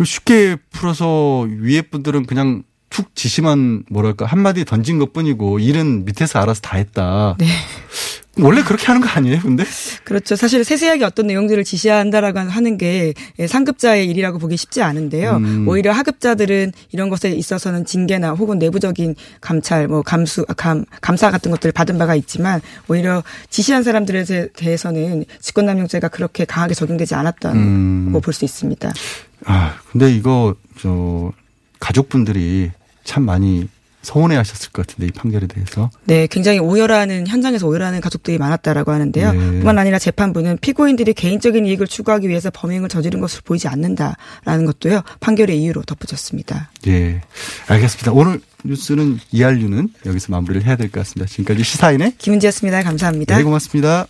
[0.00, 6.38] 그 쉽게 풀어서 위에 분들은 그냥 툭 지시만 뭐랄까 한마디 던진 것 뿐이고 일은 밑에서
[6.38, 7.36] 알아서 다 했다.
[7.38, 7.46] 네.
[8.38, 9.64] 원래 그렇게 하는 거 아니에요, 근데?
[10.04, 10.36] 그렇죠.
[10.36, 13.12] 사실 세세하게 어떤 내용들을 지시한다라고 하는 게
[13.46, 15.36] 상급자의 일이라고 보기 쉽지 않은데요.
[15.36, 15.68] 음.
[15.68, 21.72] 오히려 하급자들은 이런 것에 있어서는 징계나 혹은 내부적인 감찰, 뭐 감수, 감, 감사 같은 것들을
[21.72, 28.20] 받은 바가 있지만 오히려 지시한 사람들에 대해서는 직권남용죄가 그렇게 강하게 적용되지 않았다고 음.
[28.22, 28.90] 볼수 있습니다.
[29.46, 31.32] 아, 근데 이거 저
[31.78, 32.70] 가족분들이
[33.04, 33.68] 참 많이
[34.02, 35.90] 서운해 하셨을 것 같은데 이 판결에 대해서.
[36.04, 39.32] 네, 굉장히 오열하는 현장에서 오열하는 가족들이 많았다라고 하는데요.
[39.32, 39.38] 네.
[39.38, 45.02] 뿐만 아니라 재판부는 피고인들이 개인적인 이익을 추구하기 위해서 범행을 저지른 것으로 보이지 않는다라는 것도요.
[45.20, 46.70] 판결의 이유로 덧붙였습니다.
[46.86, 47.20] 예.
[47.68, 48.12] 알겠습니다.
[48.12, 51.30] 오늘 뉴스는 이알류는 여기서 마무리를 해야 될 것 같습니다.
[51.30, 52.82] 지금까지 시사인의 김은지였습니다.
[52.82, 53.36] 감사합니다.
[53.36, 54.06] 네, 고맙습니다.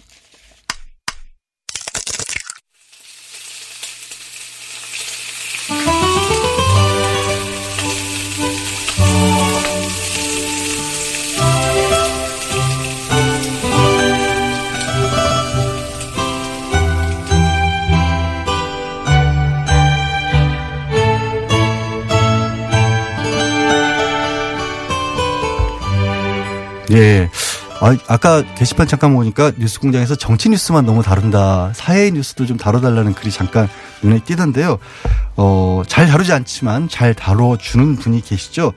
[26.90, 27.30] 예.
[27.80, 31.72] 아, 아까 게시판 잠깐 보니까 뉴스 공장에서 정치 뉴스만 너무 다룬다.
[31.74, 33.68] 사회 뉴스도 좀 다뤄달라는 글이 잠깐
[34.02, 34.78] 눈에 띄던데요.
[35.36, 38.74] 어, 잘 다루지 않지만 잘 다뤄주는 분이 계시죠.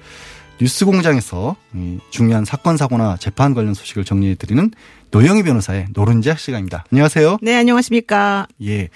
[0.62, 4.72] 뉴스 공장에서 이 중요한 사건, 사고나 재판 관련 소식을 정리해드리는
[5.12, 6.86] 노영희 변호사의 노른자 시간입니다.
[6.92, 7.40] 안녕하세요.
[7.42, 8.48] 네, 안녕하십니까.
[8.64, 8.90] 예.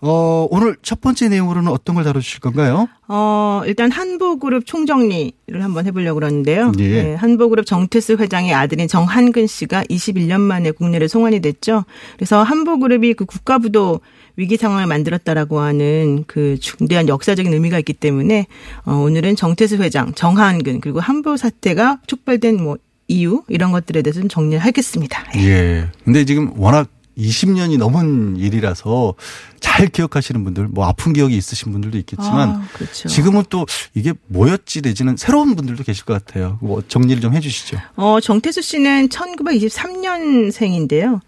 [0.00, 2.88] 어, 오늘 첫 번째 내용으로는 어떤 걸 다뤄주실 건가요?
[3.08, 6.72] 어, 일단 한보그룹 총정리를 한번 해보려고 그러는데요.
[6.78, 6.88] 예.
[6.88, 11.84] 네, 한보그룹 정태수 회장의 아들인 정한근 씨가 21년 만에 국내를 송환이 됐죠.
[12.16, 14.00] 그래서 한보그룹이 그 국가부도
[14.36, 18.46] 위기 상황을 만들었다라고 하는 그 중대한 역사적인 의미가 있기 때문에
[18.84, 22.76] 어, 오늘은 정태수 회장, 정한근 그리고 한보 사태가 촉발된 뭐
[23.08, 25.24] 이유 이런 것들에 대해서 좀 정리를 하겠습니다.
[25.38, 25.88] 예.
[26.04, 29.14] 근데 지금 워낙 20년이 넘은 일이라서
[29.60, 33.08] 잘 기억하시는 분들, 뭐 아픈 기억이 있으신 분들도 있겠지만 아, 그렇죠.
[33.08, 36.58] 지금은 또 이게 뭐였지 내지는 새로운 분들도 계실 것 같아요.
[36.60, 37.78] 뭐 정리를 좀 해주시죠.
[37.96, 41.20] 어, 정태수 씨는 1923년생인데요.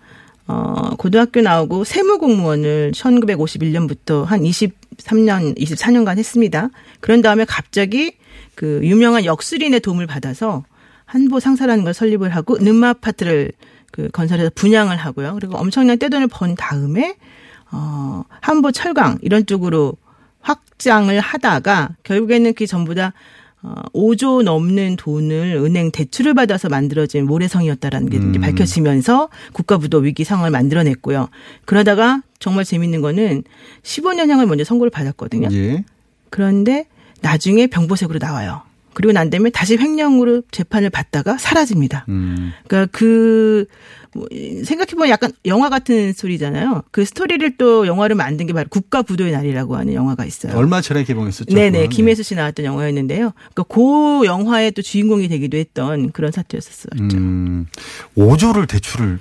[0.47, 6.71] 어, 고등학교 나오고 세무공무원을 1951년부터 한 23년, 24년간 했습니다.
[7.01, 8.15] 그런 다음에 갑자기
[8.57, 10.65] 그 유명한 역술인의 도움을 받아서
[11.05, 13.53] 한보 상사라는 걸 설립을 하고 는마 아파트를
[13.91, 15.35] 그 건설해서 분양을 하고요.
[15.35, 17.17] 그리고 엄청난 떼돈을 번 다음에
[17.73, 19.97] 어, 한보 철강 이런 쪽으로
[20.41, 23.13] 확장을 하다가 결국에는 그게 전부 다
[23.63, 28.33] 어, 5조 넘는 돈을 은행 대출을 받아서 만들어진 모래성이었다라는 게 음.
[28.41, 31.29] 밝혀지면서 국가부도 위기 상황을 만들어냈고요.
[31.67, 33.43] 그러다가 정말 재밌는 거는
[33.83, 35.49] 15년형을 먼저 선고를 받았거든요.
[35.53, 35.85] 예.
[36.31, 36.87] 그런데
[37.21, 38.63] 나중에 병보색으로 나와요.
[38.95, 42.07] 그리고 난 다음에 다시 횡령으로 재판을 받다가 사라집니다.
[42.09, 42.53] 음.
[42.67, 43.67] 그러니까 그
[44.13, 44.27] 뭐,
[44.65, 46.83] 생각해보면 약간 영화 같은 스토리잖아요.
[46.91, 50.57] 그 스토리를 또 영화를 만든 게 바로 국가 부도의 날이라고 하는 영화가 있어요.
[50.57, 51.55] 얼마 전에 개봉했었죠.
[51.55, 51.89] 네네.
[51.89, 53.33] 김혜수 씨 나왔던 영화였는데요.
[53.55, 57.09] 그러니까 그 영화의 또 주인공이 되기도 했던 그런 사태였었어요.
[57.15, 57.67] 음,
[58.17, 59.21] 5조를 대출을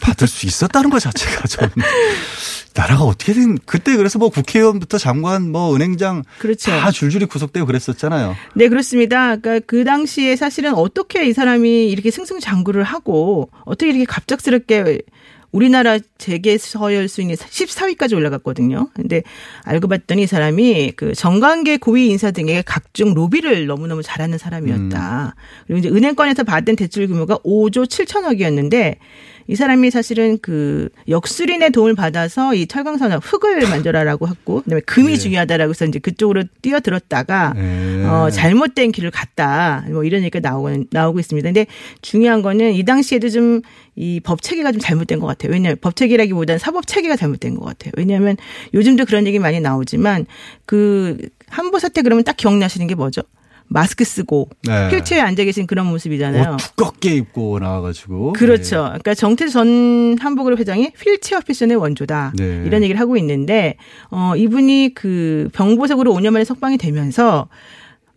[0.00, 1.68] 받을 수 있었다는 것 자체가 좀
[2.76, 6.70] 나라가 어떻게든 그때 그래서 뭐 국회의원부터 장관 뭐 은행장 그렇죠.
[6.70, 8.36] 다 줄줄이 구속되고 그랬었잖아요.
[8.54, 9.36] 네, 그렇습니다.
[9.36, 15.00] 그러니까 그 당시에 사실은 어떻게 이 사람이 이렇게 승승장구를 하고 어떻게 이렇게 갑작스럽게
[15.52, 18.90] 우리나라 재계 서열 순위 14위까지 올라갔거든요.
[18.92, 19.22] 근데
[19.64, 25.34] 알고 봤더니 이 사람이 그 정관계 고위 인사 등의 각종 로비를 너무너무 잘하는 사람이었다.
[25.66, 28.96] 그리고 이제 은행권에서 받은 대출 규모가 5조 7천억이었는데
[29.48, 35.16] 이 사람이 사실은 그 역술인의 도움을 받아서 이 철강산업 흙을 만들어라고 했고 그다음에 금이 네.
[35.16, 38.04] 중요하다라고 해서 이제 그쪽으로 뛰어들었다가 네.
[38.04, 41.46] 어 잘못된 길을 갔다 뭐 이런 얘기가 나오고 나오고 있습니다.
[41.46, 41.66] 근데
[42.02, 43.62] 중요한 거는 이 당시에도 좀
[43.96, 45.52] 이 법 체계가 좀 잘못된 것 같아요.
[45.52, 47.92] 왜냐하면 법 체계라기보다는 사법 체계가 잘못된 것 같아요.
[47.96, 48.36] 왜냐하면
[48.74, 50.26] 요즘도 그런 얘기 많이 나오지만
[50.66, 51.16] 그
[51.48, 53.22] 한보 사태 그러면 딱 기억나시는 게 뭐죠?
[53.68, 54.88] 마스크 쓰고 네.
[54.90, 56.52] 휠체어에 앉아 계신 그런 모습이잖아요.
[56.52, 58.32] 옷 두껍게 입고 나와가지고.
[58.34, 58.84] 그렇죠.
[58.84, 62.32] 그러니까 정태 전 한복그룹 회장이 휠체어 패션의 원조다.
[62.36, 62.62] 네.
[62.64, 63.76] 이런 얘기를 하고 있는데
[64.10, 67.48] 어 이분이 그 병보석으로 5년 만에 석방이 되면서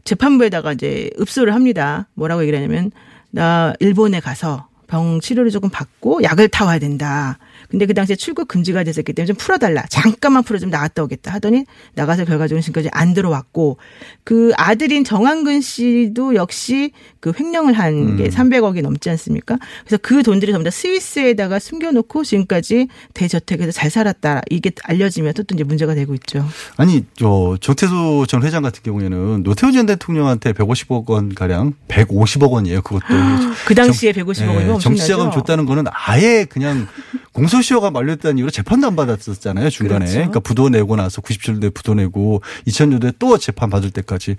[0.03, 2.07] 재판부에다가 이제 읍소를 합니다.
[2.13, 2.91] 뭐라고 얘기를 하냐면
[3.31, 7.37] 나 일본에 가서 병 치료를 조금 받고 약을 타와야 된다.
[7.69, 9.85] 근데 그 당시에 출국 금지가 됐었기 때문에 좀 풀어달라.
[9.89, 13.77] 잠깐만 풀어 좀 나갔다 오겠다 하더니 나가서 결과적으로 지금까지 안 들어왔고
[14.23, 18.29] 그 아들인 정한근 씨도 역시 그 횡령을 한게 음.
[18.29, 19.57] 300억이 넘지 않습니까?
[19.85, 24.41] 그래서 그 돈들이 전부 다 스위스에다가 숨겨놓고 지금까지 대저택에서 잘 살았다.
[24.49, 26.47] 이게 알려지면서 또 이제 문제가 되고 있죠.
[26.77, 32.81] 아니, 저, 정태수 전 회장 같은 경우에는 노태우 전 대통령한테 150억 원 가량 150억 원이에요.
[32.81, 33.05] 그것도.
[33.65, 34.79] 그 당시에 150억 원이면 엄청나죠.
[34.79, 36.87] 정치자금 줬다는 거는 아예 그냥
[37.33, 39.69] 공 소시효가 만료됐다는 이유로 재판도 안 받았었잖아요.
[39.69, 39.99] 중간에.
[39.99, 40.13] 그렇죠.
[40.15, 44.35] 그러니까 부도 내고 나서 97년도에 부도 내고 2000년도에 또 재판 받을 때까지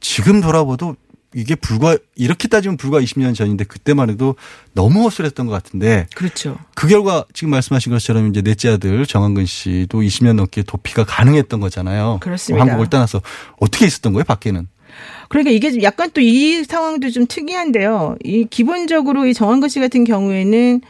[0.00, 0.96] 지금 돌아봐도
[1.34, 4.34] 이게 불과 이렇게 따지면 불과 20년 전인데 그때만 해도
[4.72, 6.58] 너무 허술했던 것 같은데 그렇죠.
[6.74, 12.18] 그 결과 지금 말씀하신 것처럼 이제 넷째 아들 정한근 씨도 20년 넘게 도피가 가능했던 거잖아요.
[12.20, 12.64] 그렇습니다.
[12.64, 13.20] 한국을 떠나서
[13.58, 14.66] 어떻게 있었던 거예요, 밖에는?
[15.28, 18.16] 그러니까 이게 좀 약간 또 이 상황도 좀 특이한데요.
[18.24, 20.80] 이 기본적으로 이 정한근 씨 같은 경우에는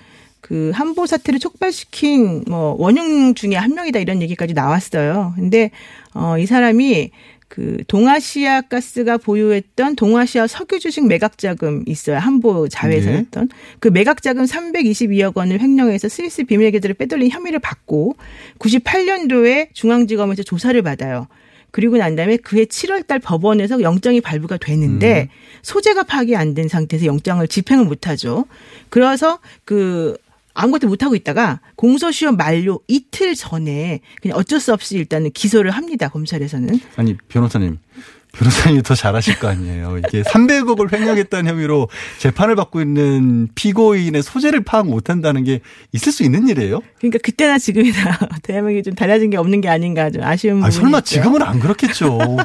[0.40, 5.33] 그 한보 사태를 촉발시킨 뭐 원흉 중에 한 명이다 이런 얘기까지 나왔어요.
[5.37, 5.70] 근데
[6.14, 7.11] 어이 사람이
[7.48, 12.18] 그 동아시아 가스가 보유했던 동아시아 석유 주식 매각 자금 있어요.
[12.18, 13.48] 한보 자회사였던
[13.81, 18.16] 그 매각 자금 322억 원을 횡령해서 스위스 비밀 계좌를 빼돌린 혐의를 받고
[18.59, 21.27] 98년도에 중앙지검에서 조사를 받아요.
[21.70, 25.29] 그리고 난 다음에 그해 7월 달 법원에서 영장이 발부가 되는데
[25.62, 28.46] 소재가 파악이 안 된 상태에서 영장을 집행을 못 하죠.
[28.88, 30.16] 그래서 그
[30.58, 36.08] 아무것도 못 하고 있다가 공소시효 만료 이틀 전에 그냥 어쩔 수 없이 일단은 기소를 합니다.
[36.08, 36.80] 검찰에서는.
[36.96, 37.78] 아니 변호사님
[38.38, 39.98] 변호사님이 더 잘하실 거 아니에요.
[39.98, 45.61] 이게 300억을 횡령했다는 혐의로 재판을 받고 있는 피고인의 소재를 파악 못한다는 게
[45.92, 46.81] 있을 수 있는 일이에요?
[46.98, 50.98] 그러니까 그때나 지금이나 대한민국이 좀 달라진 게 없는 게 아닌가 좀 아쉬운 부분이 아, 설마
[50.98, 51.14] 있죠.
[51.14, 52.11] 지금은 안 그렇겠죠.
[52.16, 52.37] 뭐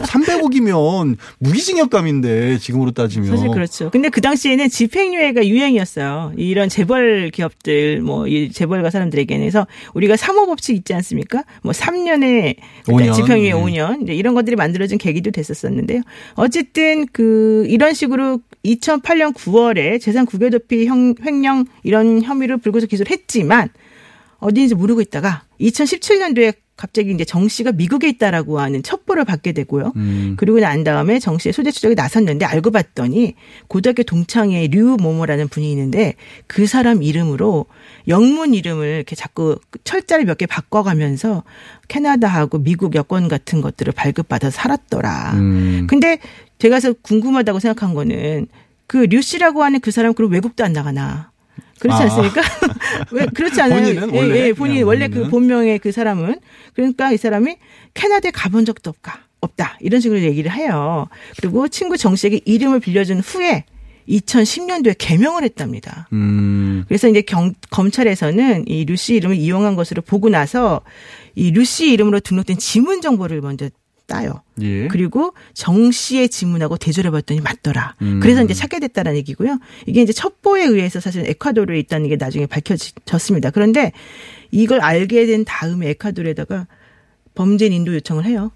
[0.00, 3.90] 300억이면 무기징역감인데 지금으로 따지면 사실 그렇죠.
[3.90, 6.32] 근데 그 당시에는 집행유예가 유행이었어요.
[6.36, 9.42] 이런 재벌 기업들, 뭐, 이 재벌가 사람들에게는.
[9.42, 11.44] 그래서 우리가 사모 법칙 있지 않습니까?
[11.62, 13.14] 뭐, 3년에 5년.
[13.14, 13.58] 집행유예 네.
[13.58, 14.02] 5년.
[14.02, 16.02] 이제 이런 것들이 만들어진 계기도 됐었었는데요.
[16.34, 23.10] 어쨌든 그, 이런 식으로 2008년 9월에 재산 국외 도피 형- 횡령 이런 혐의로 불구속 기소를
[23.10, 23.68] 했지만
[24.40, 29.92] 어디인지 모르고 있다가 2017년도에 갑자기 이제 정 씨가 미국에 있다라고 하는 첩보를 받게 되고요.
[29.96, 30.34] 음.
[30.38, 33.34] 그리고 난 다음에 정 씨의 소재 추적에 나섰는데 알고 봤더니
[33.66, 36.14] 고등학교 동창의 류모모라는 분이 있는데
[36.46, 37.66] 그 사람 이름으로
[38.06, 41.42] 영문 이름을 이렇게 자꾸 철자를 몇 개 바꿔가면서
[41.88, 45.32] 캐나다하고 미국 여권 같은 것들을 발급받아서 살았더라.
[45.34, 45.86] 음.
[45.88, 46.18] 근데
[46.58, 48.46] 제가 그래서 궁금하다고 생각한 거는
[48.86, 51.30] 그 류 씨라고 하는 그 사람 그럼 외국도 안 나가나.
[51.80, 52.04] 그렇지 아.
[52.06, 52.42] 않습니까?
[53.12, 53.80] 왜 그렇지 않아요?
[53.82, 55.30] 본인은 예, 원래 예, 본인 그냥 원래 그 본인은?
[55.30, 56.40] 본명의 그 사람은
[56.74, 57.56] 그러니까 이 사람이
[57.94, 59.20] 캐나다에 가본 적도 없다.
[59.40, 59.78] 없다.
[59.80, 61.06] 이런 식으로 얘기를 해요.
[61.40, 63.64] 그리고 친구 정 씨에게 이름을 빌려준 후에
[64.08, 66.08] 2010년도에 개명을 했답니다.
[66.12, 66.84] 음.
[66.88, 70.80] 그래서 이제 경, 검찰에서는 이 루시 이름을 이용한 것으로 보고 나서
[71.38, 73.70] 이 루시 이름으로 등록된 지문 정보를 먼저
[74.06, 74.42] 따요.
[74.60, 74.88] 예.
[74.88, 77.94] 그리고 정 씨의 지문하고 대조를 봤더니 맞더라.
[78.02, 78.20] 음.
[78.20, 79.58] 그래서 이제 찾게 됐다는 얘기고요.
[79.86, 83.50] 이게 이제 첩보에 의해서 사실 에콰도르에 있다는 게 나중에 밝혀졌습니다.
[83.50, 83.92] 그런데
[84.50, 86.66] 이걸 알게 된 다음에 에콰도르에다가
[87.34, 88.50] 범죄인 인도 요청을 해요.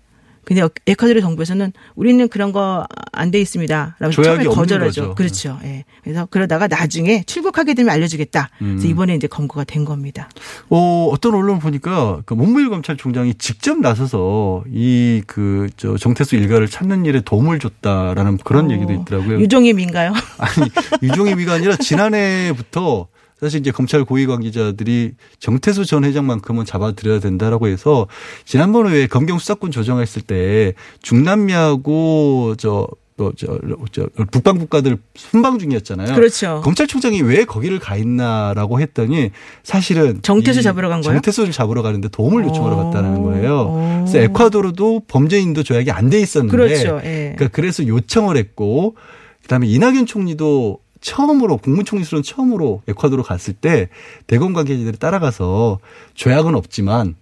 [0.45, 5.15] 근데 에콰도르 정부에서는 우리는 그런 거 안 돼 있습니다라고 처음에 거절하죠.
[5.15, 5.59] 그렇죠.
[5.65, 5.85] 예.
[6.03, 8.49] 그래서 그러다가 나중에 출국하게 되면 알려주겠다.
[8.59, 8.91] 그래서 음.
[8.91, 10.31] 이번에 이제 검거가 된 겁니다.
[10.71, 17.05] 어, 어떤 언론 보니까 그 문무일 검찰총장이 직접 나서서 이 그 저 정태수 일가를 찾는
[17.05, 19.41] 일에 도움을 줬다라는 그런 어, 얘기도 있더라고요.
[19.41, 20.13] 유종임인가요?
[20.39, 20.71] 아니
[21.03, 23.09] 유종임이가 아니라 지난해부터
[23.43, 28.07] 사실 이제 검찰 고위 관계자들이 정태수 전 회장만큼은 잡아들여야 된다라고 해서
[28.45, 33.59] 지난번에 왜 검경 수사권 조정했을 때 중남미하고 저 뭐, 저,
[33.91, 36.15] 저, 북방 국가들 순방 중이었잖아요.
[36.15, 36.61] 그렇죠.
[36.65, 39.31] 검찰총장이 왜 거기를 가 있나라고 했더니
[39.65, 41.17] 사실은 정태수 이 잡으러 간 거예요?
[41.17, 42.85] 정태수를 잡으러 가는데 도움을 요청하러 어.
[42.85, 43.67] 갔다는 거예요.
[43.69, 44.05] 어.
[44.07, 47.01] 그래서 에콰도르도 범죄인도 조약이 안 돼 있었는데 그렇죠.
[47.05, 47.35] 예.
[47.37, 48.97] 그러니까 그래서 요청을 했고
[49.43, 53.89] 그다음에 이낙연 총리도 처음으로 국무총리로는 처음으로 에콰도르 갔을 때
[54.27, 55.81] 대검 관계자들이 따라가서
[56.15, 57.17] 조약은 없지만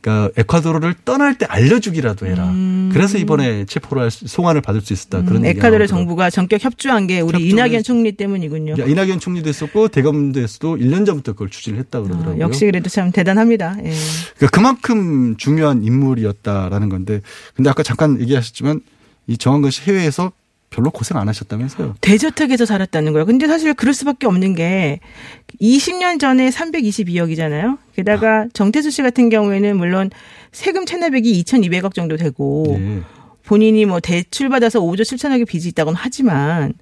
[0.00, 2.52] 그러니까 에콰도르를 떠날 때 알려주기라도 해라.
[2.92, 5.22] 그래서 이번에 체포를 할 수- 송환을 받을 수 있었다.
[5.22, 5.86] 그런 음, 얘기가 에콰도르.
[5.86, 8.74] 정부가 전격 협조한 게 우리 이낙연 했- 총리 때문이군요.
[8.78, 12.34] 야, 이낙연 총리도 했었고 대검도에서도 1년 전부터 그걸 추진을 했다 그러더라고요.
[12.36, 13.76] 아, 역시 그래도 참 대단합니다.
[13.82, 13.92] 예.
[14.36, 17.22] 그러니까 그만큼 중요한 인물이었다라는 건데
[17.54, 18.82] 근데 아까 잠깐 얘기하셨지만
[19.26, 20.32] 이 정한근 씨 해외에서
[20.74, 21.94] 별로 고생 안 하셨다면서요?
[22.00, 23.26] 대저택에서 살았다는 거예요.
[23.26, 24.98] 근데 사실 그럴 수밖에 없는 게
[25.60, 27.78] 20년 전에 322억이잖아요.
[27.94, 30.10] 게다가 정태수 씨 같은 경우에는 물론
[30.50, 33.02] 세금 체납액이 2,200억 정도 되고 네.
[33.44, 36.72] 본인이 뭐 대출 받아서 5조 7천억의 빚이 있다고는 하지만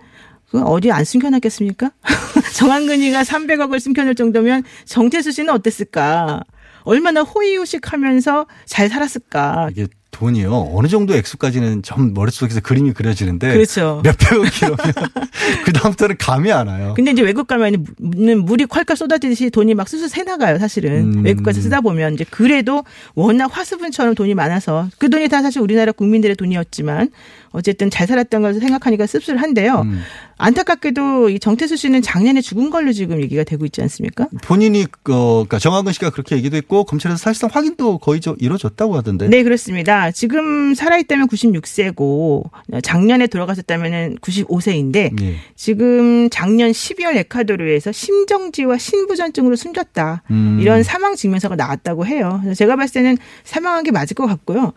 [0.48, 1.90] 그 어디 안 숨겨놨겠습니까?
[2.56, 6.42] 정한근이가 300억을 숨겨놓을 정도면 정태수 씨는 어땠을까?
[6.84, 9.68] 얼마나 호의호식하면서 잘 살았을까?
[9.72, 14.00] 이게 돈이요 어느 정도 액수까지는 좀 머릿속에서 그림이 그려지는데 그렇죠.
[14.04, 14.76] 몇백억이라면
[15.64, 16.92] 그 다음부터는 감이 안 와요.
[16.94, 21.14] 근데 이제 외국 가면은 물이 콸콸 쏟아지듯이 돈이 막 술술 새 나가요, 사실은.
[21.18, 21.24] 음.
[21.24, 25.92] 외국 가서 쓰다 보면 이제 그래도 워낙 화수분처럼 돈이 많아서 그 돈이 다 사실 우리나라
[25.92, 27.08] 국민들의 돈이었지만
[27.52, 29.82] 어쨌든 잘 살았던 것을 생각하니까 씁쓸한데요.
[29.82, 30.00] 음.
[30.42, 34.26] 안타깝게도 이 정태수 씨는 작년에 죽은 걸로 지금 얘기가 되고 있지 않습니까?
[34.42, 39.28] 본인이 어, 그러니까 정학은 씨가 그렇게 얘기도 했고 검찰에서 사실상 확인도 거의 저 이루어졌다고 하던데.
[39.28, 40.10] 네, 그렇습니다.
[40.10, 42.50] 지금 살아있다면 96세고
[42.82, 45.36] 작년에 돌아가셨다면 95세인데 예.
[45.54, 50.22] 지금 작년 12월 에콰도르에서 심정지와 신부전증으로 숨졌다.
[50.30, 50.58] 음.
[50.60, 52.40] 이런 사망 증명서가 나왔다고 해요.
[52.42, 54.72] 그래서 제가 봤을 때는 사망한 게 맞을 것 같고요.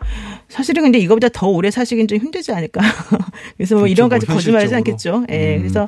[0.48, 2.65] 사실은 근데 이거보다 더 오래 사시긴 좀 힘들지 않을까.
[3.56, 3.86] 그래서 뭐 그렇죠.
[3.92, 4.74] 이런 뭐 가지 거짓말하지.
[4.74, 5.26] 않겠죠.
[5.30, 5.56] 예.
[5.56, 5.62] 음.
[5.62, 5.86] 그래서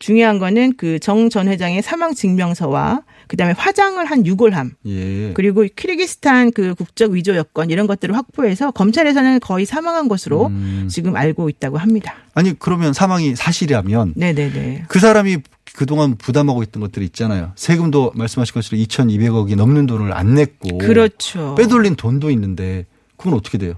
[0.00, 5.32] 중요한 거는 그 정 전 회장의 사망 증명서와 그다음에 화장을 한 유골함 예.
[5.34, 10.88] 그리고 키르기스탄 그 국적 위조 여건 이런 것들을 확보해서 검찰에서는 거의 사망한 것으로 음.
[10.90, 12.14] 지금 알고 있다고 합니다.
[12.34, 14.84] 아니 그러면 사망이 사실이라면 네네네.
[14.88, 15.38] 그 사람이
[15.74, 17.52] 그동안 부담하고 있던 것들이 있잖아요.
[17.56, 21.54] 세금도 말씀하신 것처럼 2,200억이 넘는 돈을 안 냈고 그렇죠.
[21.56, 23.74] 빼돌린 돈도 있는데 그건 어떻게 돼요?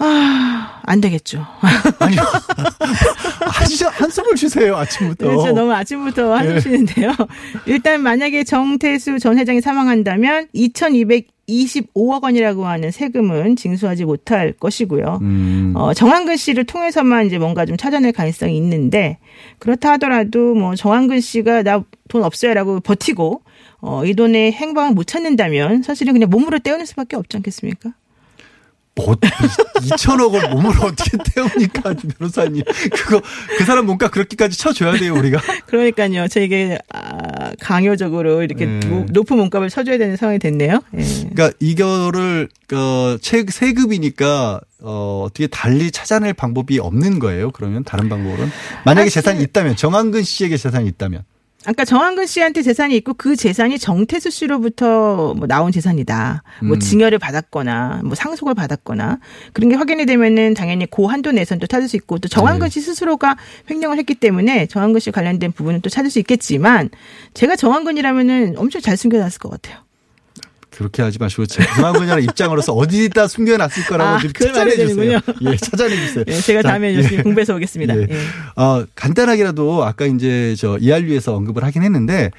[0.00, 1.46] 아, 안 되겠죠.
[2.00, 5.26] 아니, 아, 진짜 한숨을 쉬세요, 아침부터.
[5.26, 6.60] 그래서 너무 아침부터 한숨 예.
[6.60, 7.12] 쉬는데요.
[7.66, 15.18] 일단 만약에 정태수 전 회장이 사망한다면 2,225억 원이라고 하는 세금은 징수하지 못할 것이고요.
[15.20, 15.74] 음.
[15.76, 19.18] 어, 정한근 씨를 통해서만 이제 뭔가 좀 찾아낼 가능성이 있는데
[19.58, 23.40] 그렇다 하더라도 뭐 정한근 씨가 나 돈 없어요라고 버티고
[23.80, 27.94] 어, 이 돈의 행방을 못 찾는다면 사실은 그냥 몸으로 떼어낼 수밖에 없지 않겠습니까?
[28.96, 32.62] 뭐, 2천억을 몸으로 어떻게 태웁니까, 변호사님.
[32.92, 33.22] 그거,
[33.56, 35.40] 그 사람 뭔가 그렇게까지 쳐줘야 돼요, 우리가.
[35.66, 36.28] 그러니까요.
[36.28, 38.80] 저에게 아, 강요적으로 이렇게 네.
[38.80, 40.82] 노- 높은 몸값을 쳐줘야 되는 상황이 됐네요.
[40.98, 41.02] 예.
[41.32, 47.84] 그러니까 이거를, 어, 체, 세급이니까, 어, 어떻게 달리 찾아낼 방법이 없는 거예요, 그러면?
[47.84, 48.50] 다른 방법은?
[48.84, 51.22] 만약에 사실- 재산이 있다면, 정한근 씨에게 재산이 있다면.
[51.66, 56.42] 아까 정한근 씨한테 재산이 있고 그 재산이 정태수 씨로부터 뭐 나온 재산이다.
[56.62, 56.80] 뭐 음.
[56.80, 59.18] 증여를 받았거나 뭐 상속을 받았거나
[59.52, 62.70] 그런 게 확인이 되면은 당연히 그 한도 내선 또 찾을 수 있고 또 정한근 네.
[62.70, 63.36] 씨 스스로가
[63.70, 66.88] 횡령을 했기 때문에 정한근 씨 관련된 부분은 또 찾을 수 있겠지만
[67.34, 69.89] 제가 정한근이라면은 엄청 잘 숨겨놨을 것 같아요.
[70.70, 75.20] 그렇게 하지 마시고, 제 정한근이라는 입장으로서 어디다 숨겨놨을 거라고 아, 좀 찾아내주세요.
[75.42, 76.24] 예, 찾아내주세요.
[76.28, 76.96] 예, 제가 자, 다음에 예.
[76.96, 77.96] 열심히 공부해서 오겠습니다.
[77.96, 78.06] 예.
[78.10, 78.62] 예.
[78.62, 82.30] 어, 간단하게라도 아까 이제 저 이한류에서 언급을 하긴 했는데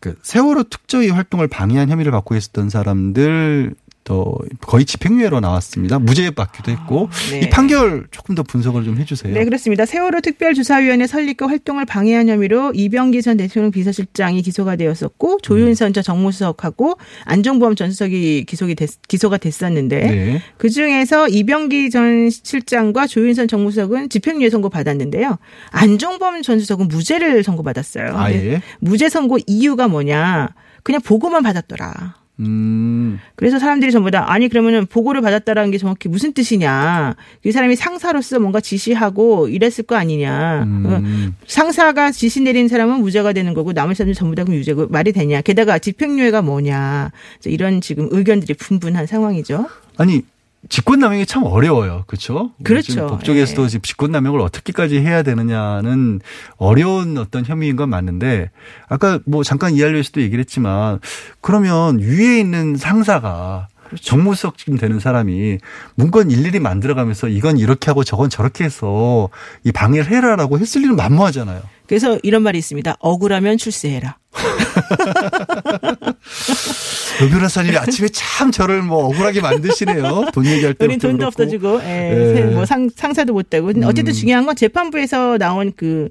[0.00, 3.74] 그 세월호 특조위 활동을 방해한 혐의를 받고 있었던 사람들
[4.06, 5.98] 더 거의 집행유예로 나왔습니다.
[5.98, 7.40] 무죄 받기도 했고 네.
[7.40, 9.34] 이 판결 조금 더 분석을 좀 해주세요.
[9.34, 9.84] 네, 그렇습니다.
[9.84, 16.98] 세월호 특별조사위원회 설립과 활동을 방해한 혐의로 이병기 전 대통령 비서실장이 기소가 되었었고 조윤선 전 정무수석하고
[17.24, 20.42] 안종범 전 수석이 기소가, 됐, 기소가 됐었는데 네.
[20.56, 25.36] 그 중에서 이병기 전 실장과 조윤선 정무수석은 집행유예 선고 받았는데요.
[25.72, 28.16] 안종범 전 수석은 무죄를 선고받았어요.
[28.16, 28.62] 아, 예.
[28.78, 30.50] 무죄 선고 이유가 뭐냐?
[30.84, 32.25] 그냥 보고만 받았더라.
[32.40, 37.16] 음, 그래서 사람들이 전부 다 아니 그러면은 보고를 받았다라는 게 정확히 무슨 뜻이냐?
[37.44, 40.62] 이 사람이 상사로서 뭔가 지시하고 이랬을 거 아니냐?
[40.62, 41.34] 어, 음.
[41.46, 45.40] 상사가 지시 내린 사람은 무죄가 되는 거고 나머지 사람들 전부 다 그럼 유죄고 말이 되냐?
[45.40, 47.10] 게다가 집행유예가 뭐냐?
[47.46, 49.68] 이런 지금 의견들이 분분한 상황이죠.
[49.96, 50.22] 아니
[50.68, 52.04] 직권남용이 참 어려워요.
[52.06, 52.52] 그렇죠?
[52.62, 52.92] 그렇죠.
[52.92, 56.20] 지금 법조계에서도 지금 직권남용을 어떻게까지 해야 되느냐는
[56.56, 58.50] 어려운 어떤 혐의인 건 맞는데
[58.88, 60.98] 아까 뭐 잠깐 이한료에서도 얘기를 했지만
[61.40, 63.68] 그러면 위에 있는 상사가
[64.00, 65.58] 정무수석 지금 되는 사람이
[65.94, 69.28] 문건 일일이 만들어가면서 이건 이렇게 하고 저건 저렇게 해서
[69.64, 71.62] 이 방해를 해라라고 했을 일은 만무하잖아요.
[71.86, 72.96] 그래서 이런 말이 있습니다.
[72.98, 74.16] 억울하면 출세해라.
[77.22, 80.26] 여 변호사님이 아침에 참 저를 뭐 억울하게 만드시네요.
[80.32, 80.84] 돈 얘기할 때.
[80.84, 82.40] 우린 돈도 없어지고, 예, 예.
[82.42, 83.68] 뭐 상, 상사도 못 되고.
[83.84, 84.12] 어쨌든 음.
[84.12, 86.08] 중요한 건 재판부에서 나온 그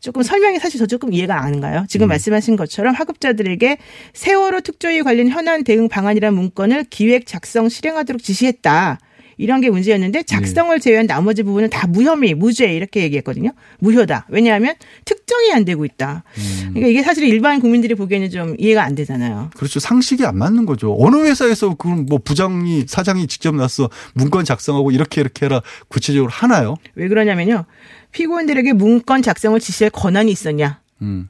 [0.00, 1.84] 조금 설명이 사실 저 조금 이해가 안 가요.
[1.88, 2.08] 지금 음.
[2.08, 3.78] 말씀하신 것처럼 하급자들에게
[4.12, 8.98] 세월호 특조위 관련 현안 대응 방안이라는 문건을 기획 작성 실행하도록 지시했다.
[9.38, 13.52] 이런 게 문제였는데 작성을 제외한 나머지 부분은 다 무혐의, 무죄 이렇게 얘기했거든요.
[13.78, 14.26] 무효다.
[14.28, 16.24] 왜냐하면 특정이 안 되고 있다.
[16.60, 19.50] 그러니까 이게 사실 일반 국민들이 보기에는 좀 이해가 안 되잖아요.
[19.56, 19.78] 그렇죠.
[19.78, 20.94] 상식이 안 맞는 거죠.
[20.98, 26.74] 어느 회사에서 그럼 뭐 부장이 사장이 직접 나서 문건 작성하고 이렇게 이렇게 해라 구체적으로 하나요?
[26.96, 27.64] 왜 그러냐면요.
[28.12, 30.80] 피고인들에게 문건 작성을 지시할 권한이 있었냐.
[31.02, 31.28] 음.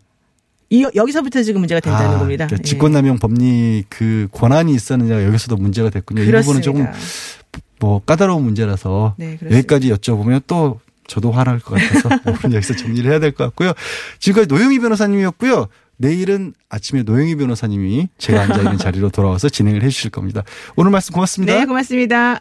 [0.70, 2.46] 이, 여기서부터 지금 문제가 된다는 아, 겁니다.
[2.46, 2.68] 그러니까 예.
[2.68, 6.22] 직권남용 법리 그 권한이 있었느냐가 여기서도 문제가 됐군요.
[6.22, 7.38] 이 부분은 조금 그렇습니다.
[7.80, 9.56] 뭐 까다로운 문제라서 네, 그렇습니다.
[9.56, 12.10] 여기까지 여쭤보면 또 저도 화날 것 같아서
[12.44, 13.72] 오늘 여기서 정리를 해야 될 것 같고요.
[14.18, 15.68] 지금까지 노영희 변호사님이었고요.
[15.96, 20.42] 내일은 아침에 노영희 변호사님이 제가 앉아 있는 자리로 돌아와서 진행을 해 주실 겁니다.
[20.76, 21.54] 오늘 말씀 고맙습니다.
[21.54, 22.40] 네, 고맙습니다.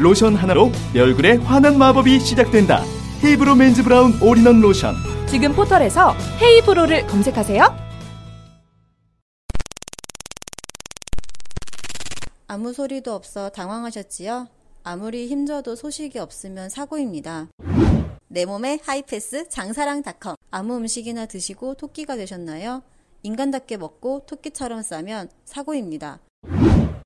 [0.00, 2.82] 로션 하나로 내 얼굴에 환한 마법이 시작된다.
[3.22, 4.94] 헤이브로 맨즈 브라운 올인원 로션.
[5.28, 7.62] 지금 포털에서 헤이브로를 검색하세요.
[12.48, 14.48] 아무 소리도 없어 당황하셨지요?
[14.84, 17.48] 아무리 힘줘도 소식이 없으면 사고입니다.
[18.28, 22.82] 내 몸에 하이패스 장사랑닷컴 아무 음식이나 드시고 토끼가 되셨나요?
[23.22, 26.20] 인간답게 먹고 토끼처럼 싸면 사고입니다.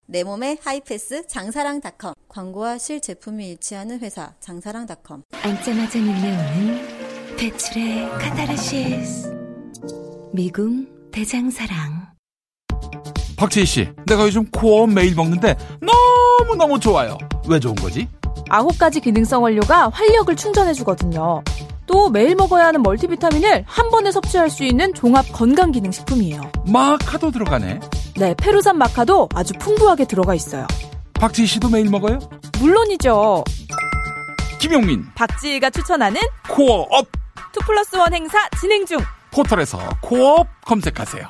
[0.06, 9.34] 내 몸에 하이패스 장사랑닷컴 광고와 실제품이 일치하는 회사 장사랑닷컴 앉자마자 밀려오는 배출의 카타르시스
[10.34, 12.12] 미궁 대장사랑
[13.36, 17.18] 박지희 씨, 내가 요즘 코어 매일 먹는데 너무너무 좋아요.
[17.48, 18.06] 왜 좋은 거지?
[18.48, 21.42] 아홉 가지 기능성 원료가 활력을 충전해주거든요.
[21.86, 26.50] 또 매일 먹어야 하는 멀티비타민을 한 번에 섭취할 수 있는 종합 건강기능식품이에요.
[26.66, 27.80] 마카도 들어가네.
[28.16, 30.66] 네, 페루산 마카도 아주 풍부하게 들어가 있어요.
[31.14, 32.18] 박지희 씨도 매일 먹어요?
[32.60, 33.44] 물론이죠.
[34.58, 37.06] 김용민, 박지희가 추천하는 코어업
[37.52, 38.98] two plus one 행사 진행 중.
[39.30, 41.26] 포털에서 코어업 검색하세요.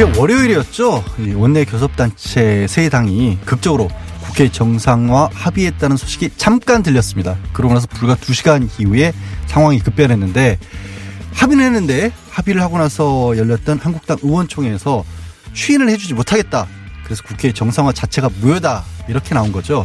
[0.00, 1.04] 네, 그제 월요일이었죠.
[1.18, 3.90] 이 원내 교섭단체 세 당이 극적으로
[4.22, 7.36] 국회 정상화 합의했다는 소식이 잠깐 들렸습니다.
[7.52, 9.12] 그러고 나서 불과 2시간 이후에
[9.46, 10.58] 상황이 급변했는데
[11.34, 15.04] 합의는 했는데 합의를 하고 나서 열렸던 한국당 의원총회에서
[15.52, 16.66] 추인을 해주지 못하겠다.
[17.04, 18.82] 그래서 국회 정상화 자체가 무효다.
[19.06, 19.84] 이렇게 나온 거죠.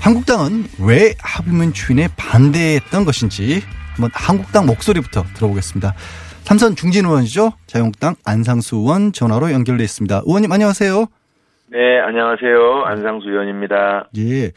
[0.00, 3.62] 한국당은 왜 합의문 추인에 반대했던 것인지
[3.92, 5.94] 한번 한국당 목소리부터 들어보겠습니다.
[6.50, 7.52] 삼선 중진 의원이죠.
[7.68, 10.22] 자유한국당 안상수 의원 전화로 연결돼 있습니다.
[10.26, 11.06] 의원님 안녕하세요.
[11.68, 12.86] 네, 안녕하세요.
[12.86, 14.08] 안상수 의원입니다.
[14.18, 14.50] 예.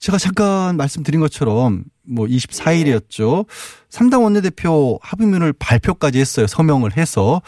[0.00, 3.46] 제가 잠깐 말씀드린 것처럼 뭐 24일이었죠.
[3.46, 6.48] 3당 원내대표 합의문을 발표까지 했어요.
[6.48, 7.40] 서명을 해서.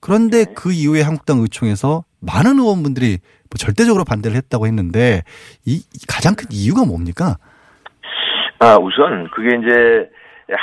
[0.00, 0.54] 그런데 네.
[0.54, 5.24] 그 이후에 한국당 의총에서 많은 의원분들이 뭐 절대적으로 반대를 했다고 했는데
[5.66, 7.34] 이 가장 큰 이유가 뭡니까?
[8.60, 10.08] 아, 우선 그게 이제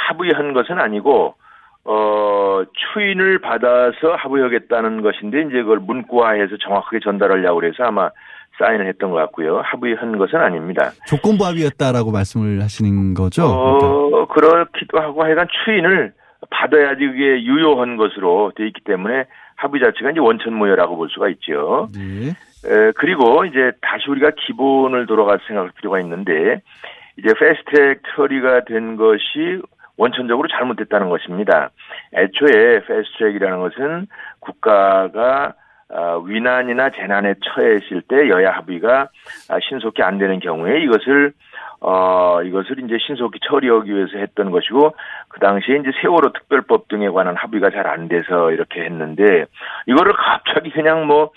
[0.08, 1.36] 합의한 것은 아니고
[1.90, 2.64] 어,
[2.94, 8.10] 추인을 받아서 합의하겠다는 것인데 이제 그걸 문구화해서 정확하게 전달하려고 그래서 아마
[8.60, 9.62] 사인을 했던 것 같고요.
[9.64, 10.92] 합의한 것은 아닙니다.
[11.08, 13.46] 조건부 합의였다라고 말씀을 하시는 거죠?
[13.46, 16.14] 어, 그렇기도 하고 하여간 추인을
[16.50, 19.26] 받아야지 그게 유효한 것으로 돼 있기 때문에
[19.56, 21.88] 합의 자체가 이제 원천무효라고 볼 수가 있죠.
[21.96, 22.30] 네.
[22.30, 26.62] 에, 그리고 이제 다시 우리가 기본을 돌아가서 생각할 필요가 있는데
[27.18, 29.62] 이제 패스트트랙 처리가 된 것이
[29.98, 31.72] 원천적으로 잘못됐다는 것입니다.
[32.14, 34.08] 애초에 패스트트랙이라는 것은
[34.40, 35.54] 국가가
[35.90, 39.08] 아, 위난이나 재난에 처했을 때 여야 합의가
[39.50, 41.32] 아, 신속히 안 되는 경우에 이것을
[41.80, 44.96] 어 이것을 이제 신속히 처리하기 위해서 했던 것이고
[45.30, 49.46] 그 당시에 이제 세월호 특별법 등에 관한 합의가 잘 안 돼서 이렇게 했는데
[49.86, 51.32] 이거를 갑자기 그냥 뭐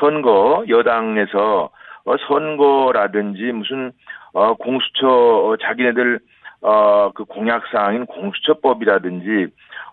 [0.00, 1.70] 선거 여당에서
[2.04, 3.92] 어 선거라든지 무슨
[4.34, 6.18] 어 공수처 어, 자기네들
[6.66, 9.46] 어 그 공약 사항인 공수처법이라든지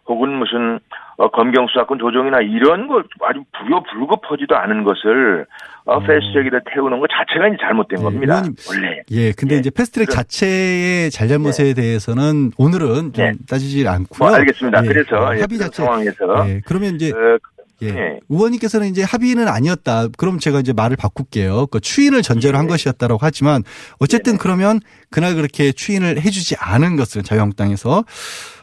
[0.07, 0.79] 혹은 무슨
[1.17, 5.45] 어, 검경 수사권 조정이나 이런 걸 아주 부여 불급하지도 않은 것을
[5.85, 8.35] 어, 패스트트랙에다 태우는 것 자체가 이제 잘못된 겁니다.
[8.35, 9.01] 의원님, 원래.
[9.11, 13.33] 예, 근데 이제 패스트트랙 그럼- 자체의 잘잘못에 대해서는 오늘은 좀 네.
[13.47, 14.17] 따지질 않고요.
[14.29, 14.83] 뭐 알겠습니다.
[14.83, 17.37] 예, 그래서 어, 예, 합의 그런 자체 상황에서 예, 그러면 이제 어,
[17.81, 17.91] 예.
[17.91, 18.19] 네.
[18.29, 20.07] 의원님께서는 이제 합의는 아니었다.
[20.17, 21.67] 그럼 제가 이제 말을 바꿀게요.
[21.67, 22.57] 그 추인을 전제로 네.
[22.57, 23.63] 한 것이었다라고 하지만
[23.99, 24.79] 어쨌든 그러면
[25.09, 28.03] 그날 그렇게 추인을 해주지 않은 것은 자유한국당에서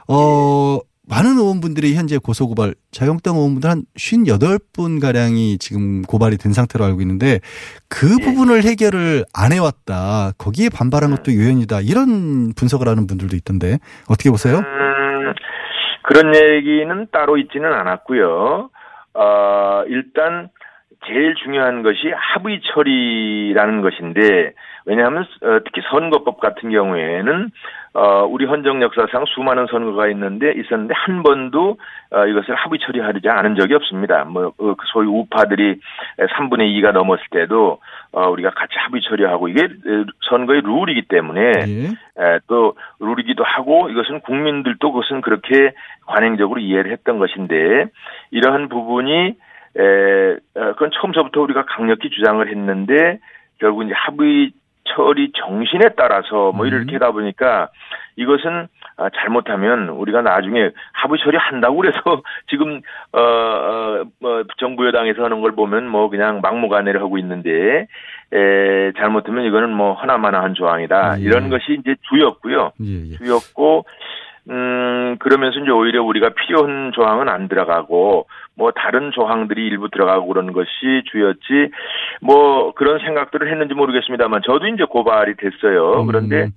[0.09, 7.01] 어 많은 의원분들이 현재 고소고발 자유한국당 의원분들 한 58분 가량이 지금 고발이 된 상태로 알고
[7.01, 7.41] 있는데
[7.89, 8.25] 그 네.
[8.25, 10.33] 부분을 해결을 안 해왔다.
[10.37, 11.81] 거기에 반발한 것도 요인이다.
[11.81, 14.59] 이런 분석을 하는 분들도 있던데 어떻게 보세요?
[14.59, 15.33] 음,
[16.03, 18.71] 그런 얘기는 따로 있지는 않았고요.
[19.19, 20.49] 어, 일단
[21.07, 24.53] 제일 중요한 것이 합의 처리라는 것인데
[24.89, 27.51] 왜냐하면 어, 특히 선거법 같은 경우에는
[27.93, 31.77] 어, 우리 헌정 역사상 수많은 선거가 있는데 있었는데 한 번도
[32.11, 34.25] 어, 이것을 합의 처리하지 않은 적이 없습니다.
[34.25, 35.79] 뭐 어, 그 소위 우파들이
[36.19, 37.81] 3분의 2가 넘었을 때도
[38.13, 41.53] 어, 우리가 같이 합의 처리하고 이게 에, 선거의 룰이기 때문에
[42.19, 45.73] 에, 또 룰이기도 하고 이것은 국민들도 그것은 그렇게
[46.07, 47.87] 관행적으로 이해를 했던 것인데
[48.31, 49.37] 이러한 부분이
[49.77, 53.19] 에, 어, 그건 처음서부터 우리가 강력히 주장을 했는데
[53.59, 54.53] 결국 이제 합의
[54.95, 57.69] 처리 정신에 따라서 뭐 이렇게 하다 보니까
[58.17, 62.01] 이것은 아, 잘못하면 우리가 나중에 합의 처리 한다고 그래서
[62.51, 62.81] 지금
[63.13, 67.87] 어, 어, 뭐 정부 여당에서 하는 걸 보면 뭐 그냥 막무가내를 하고 있는데
[68.33, 71.19] 에, 잘못하면 이거는 뭐 허나마나한 조항이다.
[71.19, 72.73] 이런 것이 이제 주였고요.
[73.19, 73.85] 주였고
[74.51, 80.53] 음, 그러면서 이제 오히려 우리가 필요한 조항은 안 들어가고, 뭐, 다른 조항들이 일부 들어가고 그러는
[80.53, 80.69] 것이
[81.11, 81.71] 주였지,
[82.23, 86.05] 뭐, 그런 생각들을 했는지 모르겠습니다만, 저도 이제 고발이 됐어요.
[86.07, 86.49] 그런데,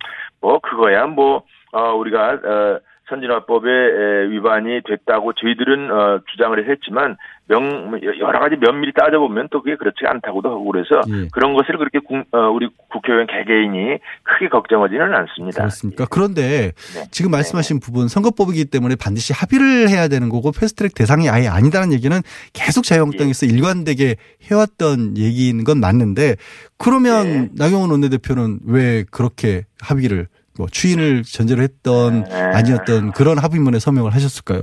[0.42, 2.80] 뭐, 그거야, 뭐, 어, 우리가, 어,
[3.12, 9.76] 선진화법에 에, 위반이 됐다고 저희들은 어, 주장을 했지만 명 여러 가지 면밀히 따져보면 또 그게
[9.76, 11.02] 그렇지 않다고도 하고 그래서
[11.34, 15.58] 그런 것을 그렇게 국, 어, 우리 국회의원 개개인이 크게 걱정하지는 않습니다.
[15.64, 16.06] 그렇습니까?
[16.10, 16.72] 그런데
[17.12, 22.18] 지금 말씀하신 부분 선거법이기 때문에 반드시 합의를 해야 되는 거고 패스트트랙 대상이 아예 아니다는 얘기는
[22.54, 24.16] 계속 자유한국당에서 일관되게
[24.50, 26.38] 해왔던 얘기인 건 맞는데
[26.78, 30.28] 그러면 나경원 원내대표는 왜 그렇게 합의를
[30.58, 34.62] 뭐 추인을 전제로 했던 아니었던 그런 합의문에 서명을 하셨을까요?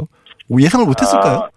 [0.50, 1.36] 뭐 예상을 못했을까요?
[1.36, 1.48] 아,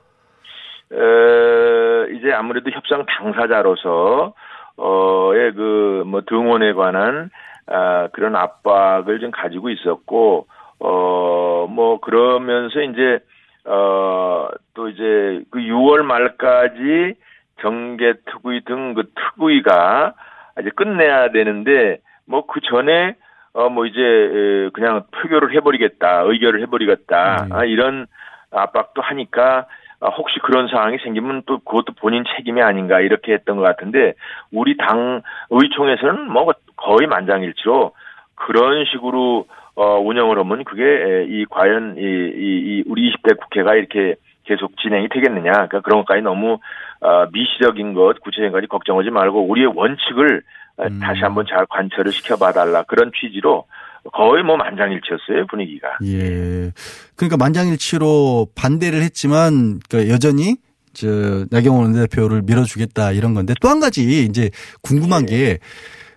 [0.93, 4.33] 어, 이제 아무래도 협상 당사자로서
[4.77, 7.29] 어의 그뭐 등원에 관한
[7.67, 10.47] 아, 그런 압박을 좀 가지고 있었고
[10.79, 13.19] 어뭐 그러면서 이제
[13.65, 17.15] 어또 이제 그 6월 말까지
[17.61, 20.13] 정계 특위 등 그 특위가
[20.59, 23.15] 이제 끝내야 되는데 뭐 그 전에
[23.53, 28.07] 어 뭐 이제 에, 그냥 표결을 해버리겠다 의결을 해버리겠다 아, 이런
[28.51, 29.65] 압박도 하니까
[29.99, 34.13] 아, 혹시 그런 상황이 생기면 또 그것도 본인 책임이 아닌가 이렇게 했던 것 같은데
[34.51, 37.93] 우리 당 의총에서는 뭐 거의 만장일치로
[38.35, 39.45] 그런 식으로
[39.75, 44.75] 어 운영을 하면 그게 에, 이 과연 이, 이, 이 우리 20대 국회가 이렇게 계속
[44.77, 45.51] 진행이 되겠느냐.
[45.51, 46.57] 그러니까 그런 것까지 너무
[46.99, 50.41] 어, 미시적인 것 구체적인 것까지 걱정하지 말고 우리의 원칙을
[50.81, 53.65] 어, 다시 한번 잘 관철을 시켜봐달라 그런 취지로
[54.13, 55.87] 거의 뭐 만장일치였어요 분위기가.
[56.05, 56.71] 예.
[57.15, 60.57] 그러니까 만장일치로 반대를 했지만 그러니까 여전히
[60.93, 64.49] 저 나경원 원내대표를 밀어주겠다 이런 건데 또 한 가지 이제
[64.81, 65.59] 궁금한 게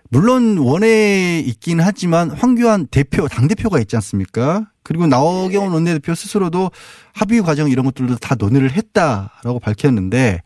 [0.09, 4.65] 물론 원에 있긴 하지만 황교안 대표 당 대표가 있지 않습니까?
[4.83, 6.71] 그리고 나경원 원내대표 스스로도
[7.13, 10.41] 합의 과정 이런 것들도 다 논의를 했다라고 밝혔는데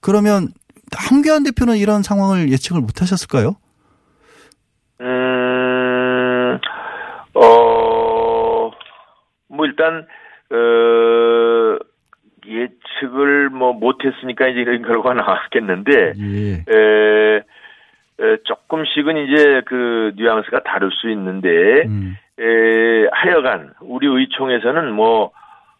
[0.00, 0.48] 그러면
[0.94, 3.56] 황교안 대표는 이런 상황을 예측을 못 하셨을까요?
[5.02, 6.58] 음,
[7.34, 8.70] 어,
[9.48, 10.06] 뭐 일단,
[10.50, 11.78] 어,
[12.46, 16.12] 예측을 뭐 못했으니까 이제 이런 결과가 나왔겠는데,
[16.68, 17.42] 에,
[18.20, 21.82] 에, 조금씩은 이제 그 뉘앙스가 다를 수 있는데,
[22.38, 25.32] 에, 하여간 우리 의총에서는 뭐,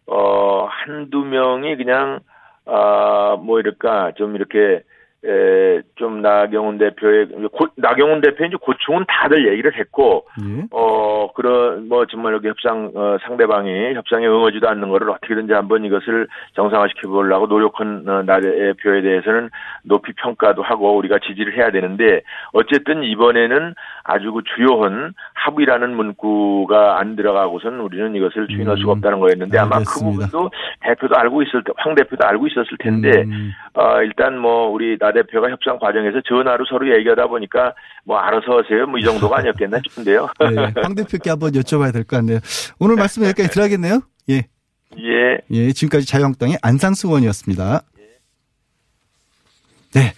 [0.07, 2.21] 어, 한두 명이 그냥,
[2.67, 4.83] 아, 뭐 이럴까, 좀 이렇게,
[5.25, 10.27] 에, 좀 나경원 대표의 고, 나경원 대표 이제 고충은 다들 얘기를 했고
[10.73, 16.27] 어 그런 뭐 정말 여기 협상 어, 상대방이 협상에 응하지도 않는 거를 어떻게든지 한번 이것을
[16.55, 19.51] 정상화시켜 보려고 노력한 어, 나 대표에 대해서는
[19.85, 27.15] 높이 평가도 하고 우리가 지지를 해야 되는데 어쨌든 이번에는 아주 그 주요한 합의라는 문구가 안
[27.15, 30.51] 들어가고선 우리는 이것을 추인할 수가 없다는 거였는데 아마 그 부분도
[30.81, 33.25] 대표도 알고 있을 때, 황 대표도 알고 있었을 텐데
[33.75, 38.87] 어 일단 뭐 우리 나 대표가 협상 과정에서 전화로 서로 얘기하다 보니까 뭐 알아서 하세요.
[38.87, 40.29] 뭐 이 정도가 아니었겠나 싶은데요.
[40.51, 42.39] 네, 황 대표께 한번 여쭤봐야 될 것 같네요.
[42.79, 44.01] 오늘 말씀 여기까지 들어야겠네요.
[44.31, 44.47] 예.
[44.99, 45.39] 예.
[45.51, 47.83] 예, 지금까지 자유한국당의 안상수 의원이었습니다.
[49.95, 50.13] 네.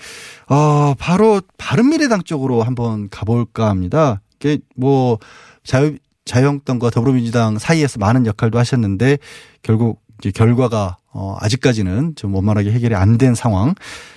[0.48, 4.20] 어, 바로 바른미래당 쪽으로 한번 가볼까 합니다.
[4.38, 5.18] 이게 뭐
[5.64, 9.18] 자유 자유한국당과 더불어민주당 사이에서 많은 역할도 하셨는데
[9.62, 13.74] 결국 이제 결과가 어, 아직까지는 좀 원만하게 해결이 안 된 상황.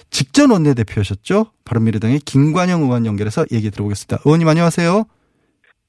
[0.10, 1.52] 직전 원내대표셨죠?
[1.66, 4.20] 바른미래당의 김관영 의원 연결해서 얘기 들어보겠습니다.
[4.26, 5.04] 의원님 안녕하세요.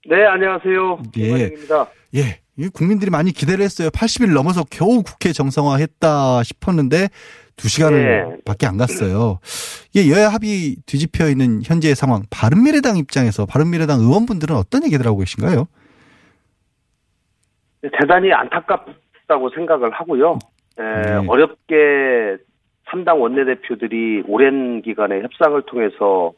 [0.08, 1.02] 네, 안녕하세요.
[1.16, 1.22] 예.
[1.22, 1.86] 김관영입니다.
[2.16, 2.40] 예.
[2.56, 3.88] 이 국민들이 많이 기대를 했어요.
[3.90, 7.08] 80일 넘어서 겨우 국회 정상화했다 싶었는데
[7.56, 8.36] 두 시간을 네.
[8.44, 9.38] 밖에 안 갔어요.
[9.92, 12.22] 이게 여야 합의 뒤집혀 있는 현재의 상황.
[12.30, 15.66] 바른미래당 입장에서 바른미래당 의원분들은 어떤 얘기들 하고 계신가요?
[18.00, 20.38] 대단히 안타깝다고 생각을 하고요.
[20.78, 21.26] 에, 네.
[21.28, 22.38] 어렵게
[22.90, 26.32] 3당 원내대표들이 오랜 기간의 협상을 통해서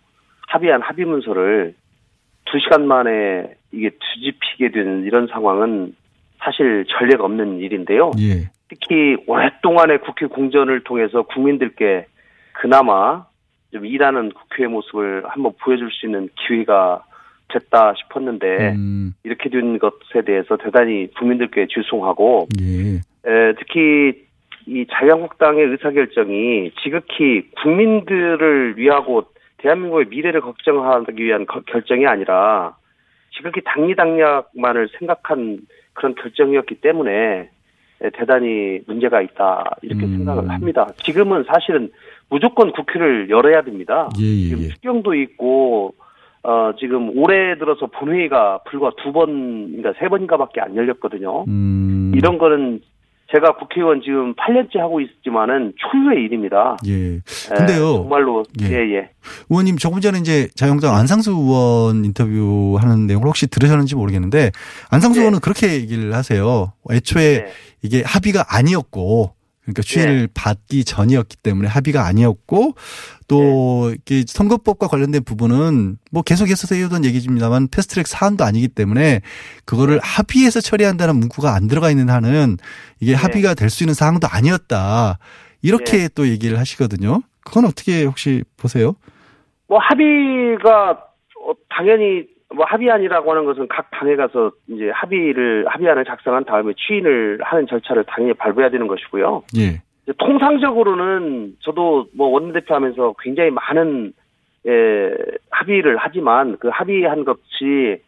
[0.49, 1.75] 합의한 합의 문서를
[2.47, 5.95] 두 시간 만에 이게 뒤집히게 되는 이런 상황은
[6.39, 8.11] 사실 전례가 없는 일인데요.
[8.19, 8.51] 예.
[8.69, 12.07] 특히 오랫동안의 국회 공전을 통해서 국민들께
[12.53, 13.27] 그나마
[13.73, 17.05] 좀 일하는 국회의 모습을 한번 보여줄 수 있는 기회가
[17.49, 19.13] 됐다 싶었는데 음.
[19.25, 22.95] 이렇게 된 것에 대해서 대단히 국민들께 죄송하고 예.
[23.27, 24.30] 에, 특히
[24.67, 29.25] 이 자유한국당의 의사결정이 지극히 국민들을 위하고
[29.59, 32.77] 대한민국의 미래를 걱정하기 위한 거- 결정이 아니라
[33.37, 35.59] 지극히 당리당략만을 생각한
[35.95, 37.49] 그런 결정이었기 때문에
[38.03, 40.17] 에, 대단히 문제가 있다 이렇게 음.
[40.19, 40.89] 생각을 합니다.
[41.03, 41.91] 지금은 사실은
[42.31, 44.09] 무조건 국회를 열어야 됩니다.
[44.19, 44.69] 예, 예, 지금 예.
[44.69, 45.95] 추경도 있고
[46.43, 51.45] 어 지금 올해 들어서 본회의가 불과 두 번인가 세 번인가밖에 안 열렸거든요.
[51.49, 52.13] 음.
[52.15, 52.81] 이런 거는
[53.33, 56.77] 제가 국회의원 지금 8년째 하고 있지만은 초유의 일입니다.
[56.87, 56.93] 예.
[56.93, 57.21] 에,
[57.57, 57.95] 근데요.
[57.95, 58.67] 정말로 예.
[58.67, 59.11] 예 예.
[59.49, 64.51] 의원님 조금 전에 이제 자유한국당 안상수 의원 인터뷰 하는 내용을 혹시 들으셨는지 모르겠는데
[64.91, 66.73] 안상수 의원은 그렇게 얘기를 하세요.
[66.91, 67.47] 애초에
[67.83, 69.35] 이게 합의가 아니었고
[69.73, 72.75] 그러니까 추인을 받기 전이었기 때문에 합의가 아니었고
[73.29, 79.21] 또 이게 선거법과 관련된 부분은 뭐 계속해서 해오던 얘기입니다만 패스트트랙 사안도 아니기 때문에
[79.65, 82.57] 그거를 합의해서 처리한다는 문구가 안 들어가 있는 한은
[83.01, 85.19] 이게 합의가 될 수 있는 사항도 아니었다.
[85.63, 87.23] 이렇게 또 얘기를 하시거든요.
[87.45, 88.97] 그건 어떻게 혹시 보세요?
[89.69, 96.45] 뭐 합의가 어, 당연히 뭐 합의안이라고 하는 것은 각 당에 가서 이제 합의를 합의안을 작성한
[96.45, 99.45] 다음에 추인을 하는 절차를 당연히 밟아야 되는 것이고요.
[99.59, 99.81] 예.
[100.19, 104.13] 통상적으로는 저도 뭐 원내대표 하면서 굉장히 많은
[104.67, 105.11] 예,
[105.51, 108.03] 합의를 하지만 그 합의한 것이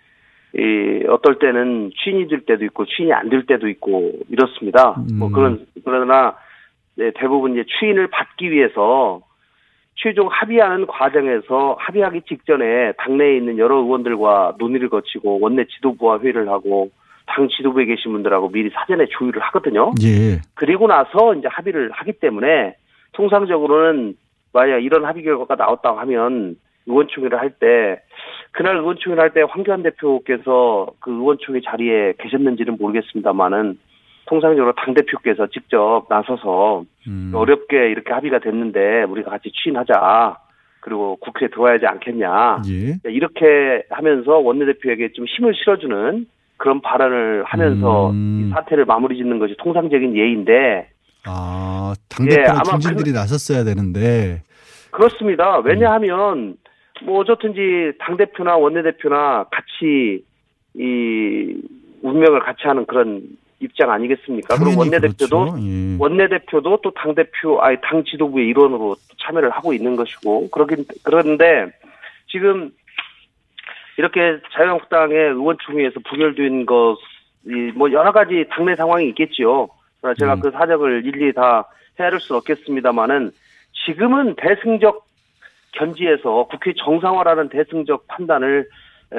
[0.55, 4.97] 이 어떨 때는 추인이 될 때도 있고 추인이 안 될 때도 있고 이렇습니다.
[5.19, 6.37] 뭐 그런 그러나
[6.97, 9.23] 네, 대부분 이제 추인을 받기 위해서
[9.95, 16.91] 최종 합의하는 과정에서 합의하기 직전에 당내에 있는 여러 의원들과 논의를 거치고 원내 지도부와 회의를 하고
[17.27, 19.93] 당 지도부에 계신 분들하고 미리 사전에 조율을 하거든요.
[20.03, 20.41] 예.
[20.55, 22.75] 그리고 나서 이제 합의를 하기 때문에
[23.13, 24.17] 통상적으로는
[24.53, 28.03] 만약 이런 합의 결과가 나왔다고 하면 의원총회를 할 때
[28.51, 33.79] 그날 의원총회를 할 때 황교안 대표께서 그 의원총회 자리에 계셨는지는 모르겠습니다만은
[34.27, 36.85] 통상적으로 당 대표께서 직접 나서서
[37.33, 40.39] 어렵게 이렇게 합의가 됐는데 우리가 같이 추진하자.
[40.81, 42.63] 그리고 국회에 들어와야 하지 않겠냐.
[42.69, 43.11] 예.
[43.11, 48.47] 이렇게 하면서 원내대표에게 좀 힘을 실어주는 그런 발언을 하면서 음.
[48.47, 50.89] 이 사태를 마무리 짓는 것이 통상적인 예인데
[51.27, 54.43] 아, 예, 당대표나 아마 중진들이 나섰어야 되는데.
[54.91, 55.59] 그렇습니다.
[55.59, 56.57] 왜냐하면
[57.05, 60.25] 뭐 어쨌든지 당 대표나 원내 대표나 같이
[60.75, 61.63] 이
[62.03, 63.23] 운명을 같이 하는 그런
[63.63, 64.57] 입장 아니겠습니까?
[64.57, 65.59] 그리고 원내 대표도 그렇죠.
[65.61, 65.97] 예.
[65.99, 71.71] 원내 대표도 또 당 대표 아니 당 지도부의 일원으로 참여를 하고 있는 것이고 그러긴 그런데
[72.29, 72.71] 지금
[73.97, 77.01] 이렇게 자유한국당의 의원총회에서 부결된 것이
[77.75, 79.69] 뭐 여러 가지 당내 상황이 있겠지요.
[80.01, 83.31] 그러나 제가 그 사정을 일일이 다 헤아릴 수는 없겠습니다만은
[83.87, 85.07] 지금은 대승적
[85.73, 88.69] 견지에서 국회 정상화라는 대승적 판단을
[89.15, 89.19] 에,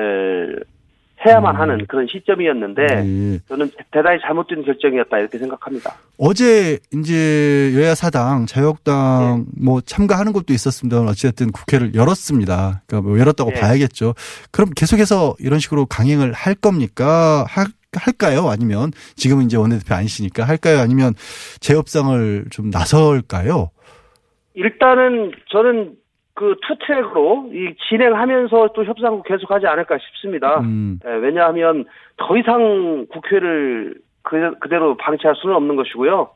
[1.25, 5.95] 해야만 하는 그런 시점이었는데 저는 대단히 잘못된 결정이었다 이렇게 생각합니다.
[6.17, 12.81] 어제 이제 여야 사당 자유한국당 뭐 참가하는 것도 있었습니다만 어쨌든 국회를 열었습니다.
[12.87, 13.59] 그러니까 뭐 열었다고 네.
[13.59, 14.13] 봐야겠죠.
[14.51, 17.45] 그럼 계속해서 이런 식으로 강행을 할 겁니까?
[17.47, 18.49] 할, 할까요?
[18.49, 20.79] 아니면 지금은 이제 원내대표 아니시니까 할까요?
[20.79, 21.13] 아니면
[21.59, 23.69] 재협상을 좀 나설까요?
[24.55, 25.95] 일단은 저는
[26.35, 30.59] 그 투트랙으로 이 진행하면서 또 협상 계속하지 않을까 싶습니다.
[30.61, 30.99] 음.
[31.05, 31.85] 예, 왜냐하면
[32.17, 36.29] 더 이상 국회를 그, 그대로 방치할 수는 없는 것이고요.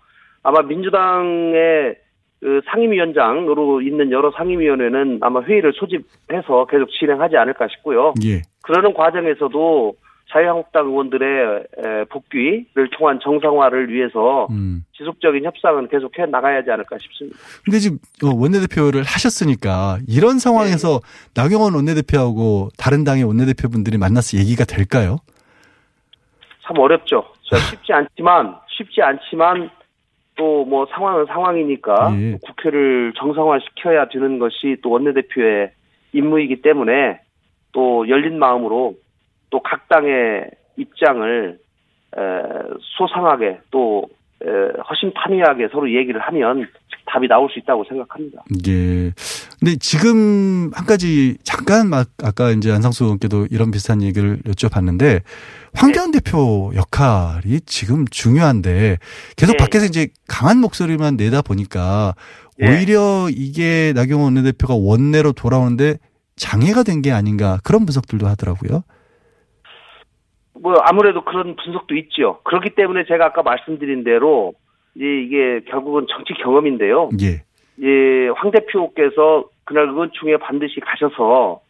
[0.44, 1.96] 아마 민주당의
[2.40, 8.14] 그 상임위원장으로 있는 여러 상임위원회는 아마 회의를 소집해서 계속 진행하지 않을까 싶고요.
[8.24, 8.44] 예.
[8.62, 9.96] 그러는 과정에서도
[10.32, 14.84] 자유한국당 의원들의 에, 복귀를 통한 정상화를 위해서 음.
[14.98, 17.38] 지속적인 협상은 계속해 나가야 하지 않을까 싶습니다.
[17.64, 21.42] 근데 지금 어, 원내대표를 하셨으니까 이런 상황에서 네.
[21.42, 25.18] 나경원 원내대표하고 다른 당의 원내대표분들이 만나서 얘기가 될까요?
[26.66, 27.24] 참 어렵죠.
[27.50, 29.70] 자, 쉽지 않지만 쉽지 않지만
[30.36, 32.32] 또 뭐 상황은 상황이니까 예.
[32.34, 35.72] 또 국회를 정상화시켜야 되는 것이 또 원내대표의
[36.14, 37.20] 임무이기 때문에
[37.72, 38.96] 또 열린 마음으로
[39.50, 41.60] 또 각 당의 입장을
[42.18, 42.22] 에,
[42.98, 44.08] 소상하게 또
[44.44, 44.48] 에,
[44.90, 46.68] 허심탄회하게 서로 얘기를 하면
[47.10, 48.44] 답이 나올 수 있다고 생각합니다.
[48.68, 49.14] 예.
[49.60, 55.22] 근데 지금 한 가지 잠깐 막 아까 이제 안상수 의원께도 이런 비슷한 얘기를 여쭤봤는데
[55.74, 58.98] 황교안 대표 역할이 지금 중요한데
[59.38, 59.58] 계속 네.
[59.58, 62.14] 밖에서 이제 강한 목소리만 내다 보니까
[62.60, 62.70] 네.
[62.76, 65.98] 오히려 이게 나경원 원내대표가 원내로 돌아오는데
[66.36, 68.84] 장애가 된 게 아닌가 그런 분석들도 하더라고요.
[70.68, 72.40] 뭐 아무래도 그런 분석도 있죠.
[72.44, 74.54] 그렇기 때문에 제가 아까 말씀드린 대로
[74.96, 77.10] 이제 이게 결국은 정치 경험인데요.
[77.22, 77.42] 예.
[77.82, 81.62] 예, 황 대표께서 그날 의원총회 반드시 가셔서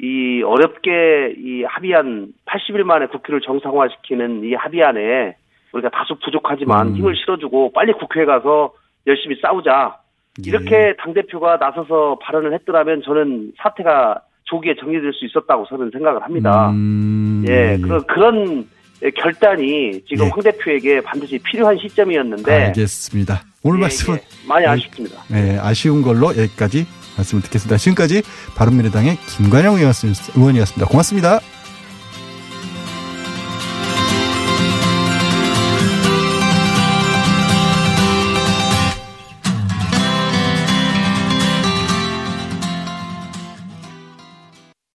[0.00, 5.36] 이 어렵게 이 합의안 80일 만에 국회를 정상화시키는 이 합의안에
[5.72, 6.96] 우리가 다소 부족하지만 음.
[6.96, 8.72] 힘을 실어주고 빨리 국회에 가서
[9.06, 9.98] 열심히 싸우자.
[10.44, 10.50] 예.
[10.50, 14.22] 이렇게 당대표가 나서서 발언을 했더라면 저는 사태가
[14.52, 16.70] 조기에 정리될 수 있었다고 저는 생각을 합니다.
[16.70, 18.68] 음, 예, 그, 그런
[19.16, 20.30] 결단이 지금 예.
[20.30, 23.42] 황 대표에게 반드시 필요한 시점이었는데 알겠습니다.
[23.62, 25.22] 오늘 예, 말씀은 예, 많이 아쉽습니다.
[25.28, 26.86] 네, 아쉬운 걸로 여기까지
[27.16, 27.78] 말씀을 듣겠습니다.
[27.78, 28.22] 지금까지
[28.56, 30.86] 바른미래당의 김관영 의원이었습니다.
[30.86, 31.40] 고맙습니다.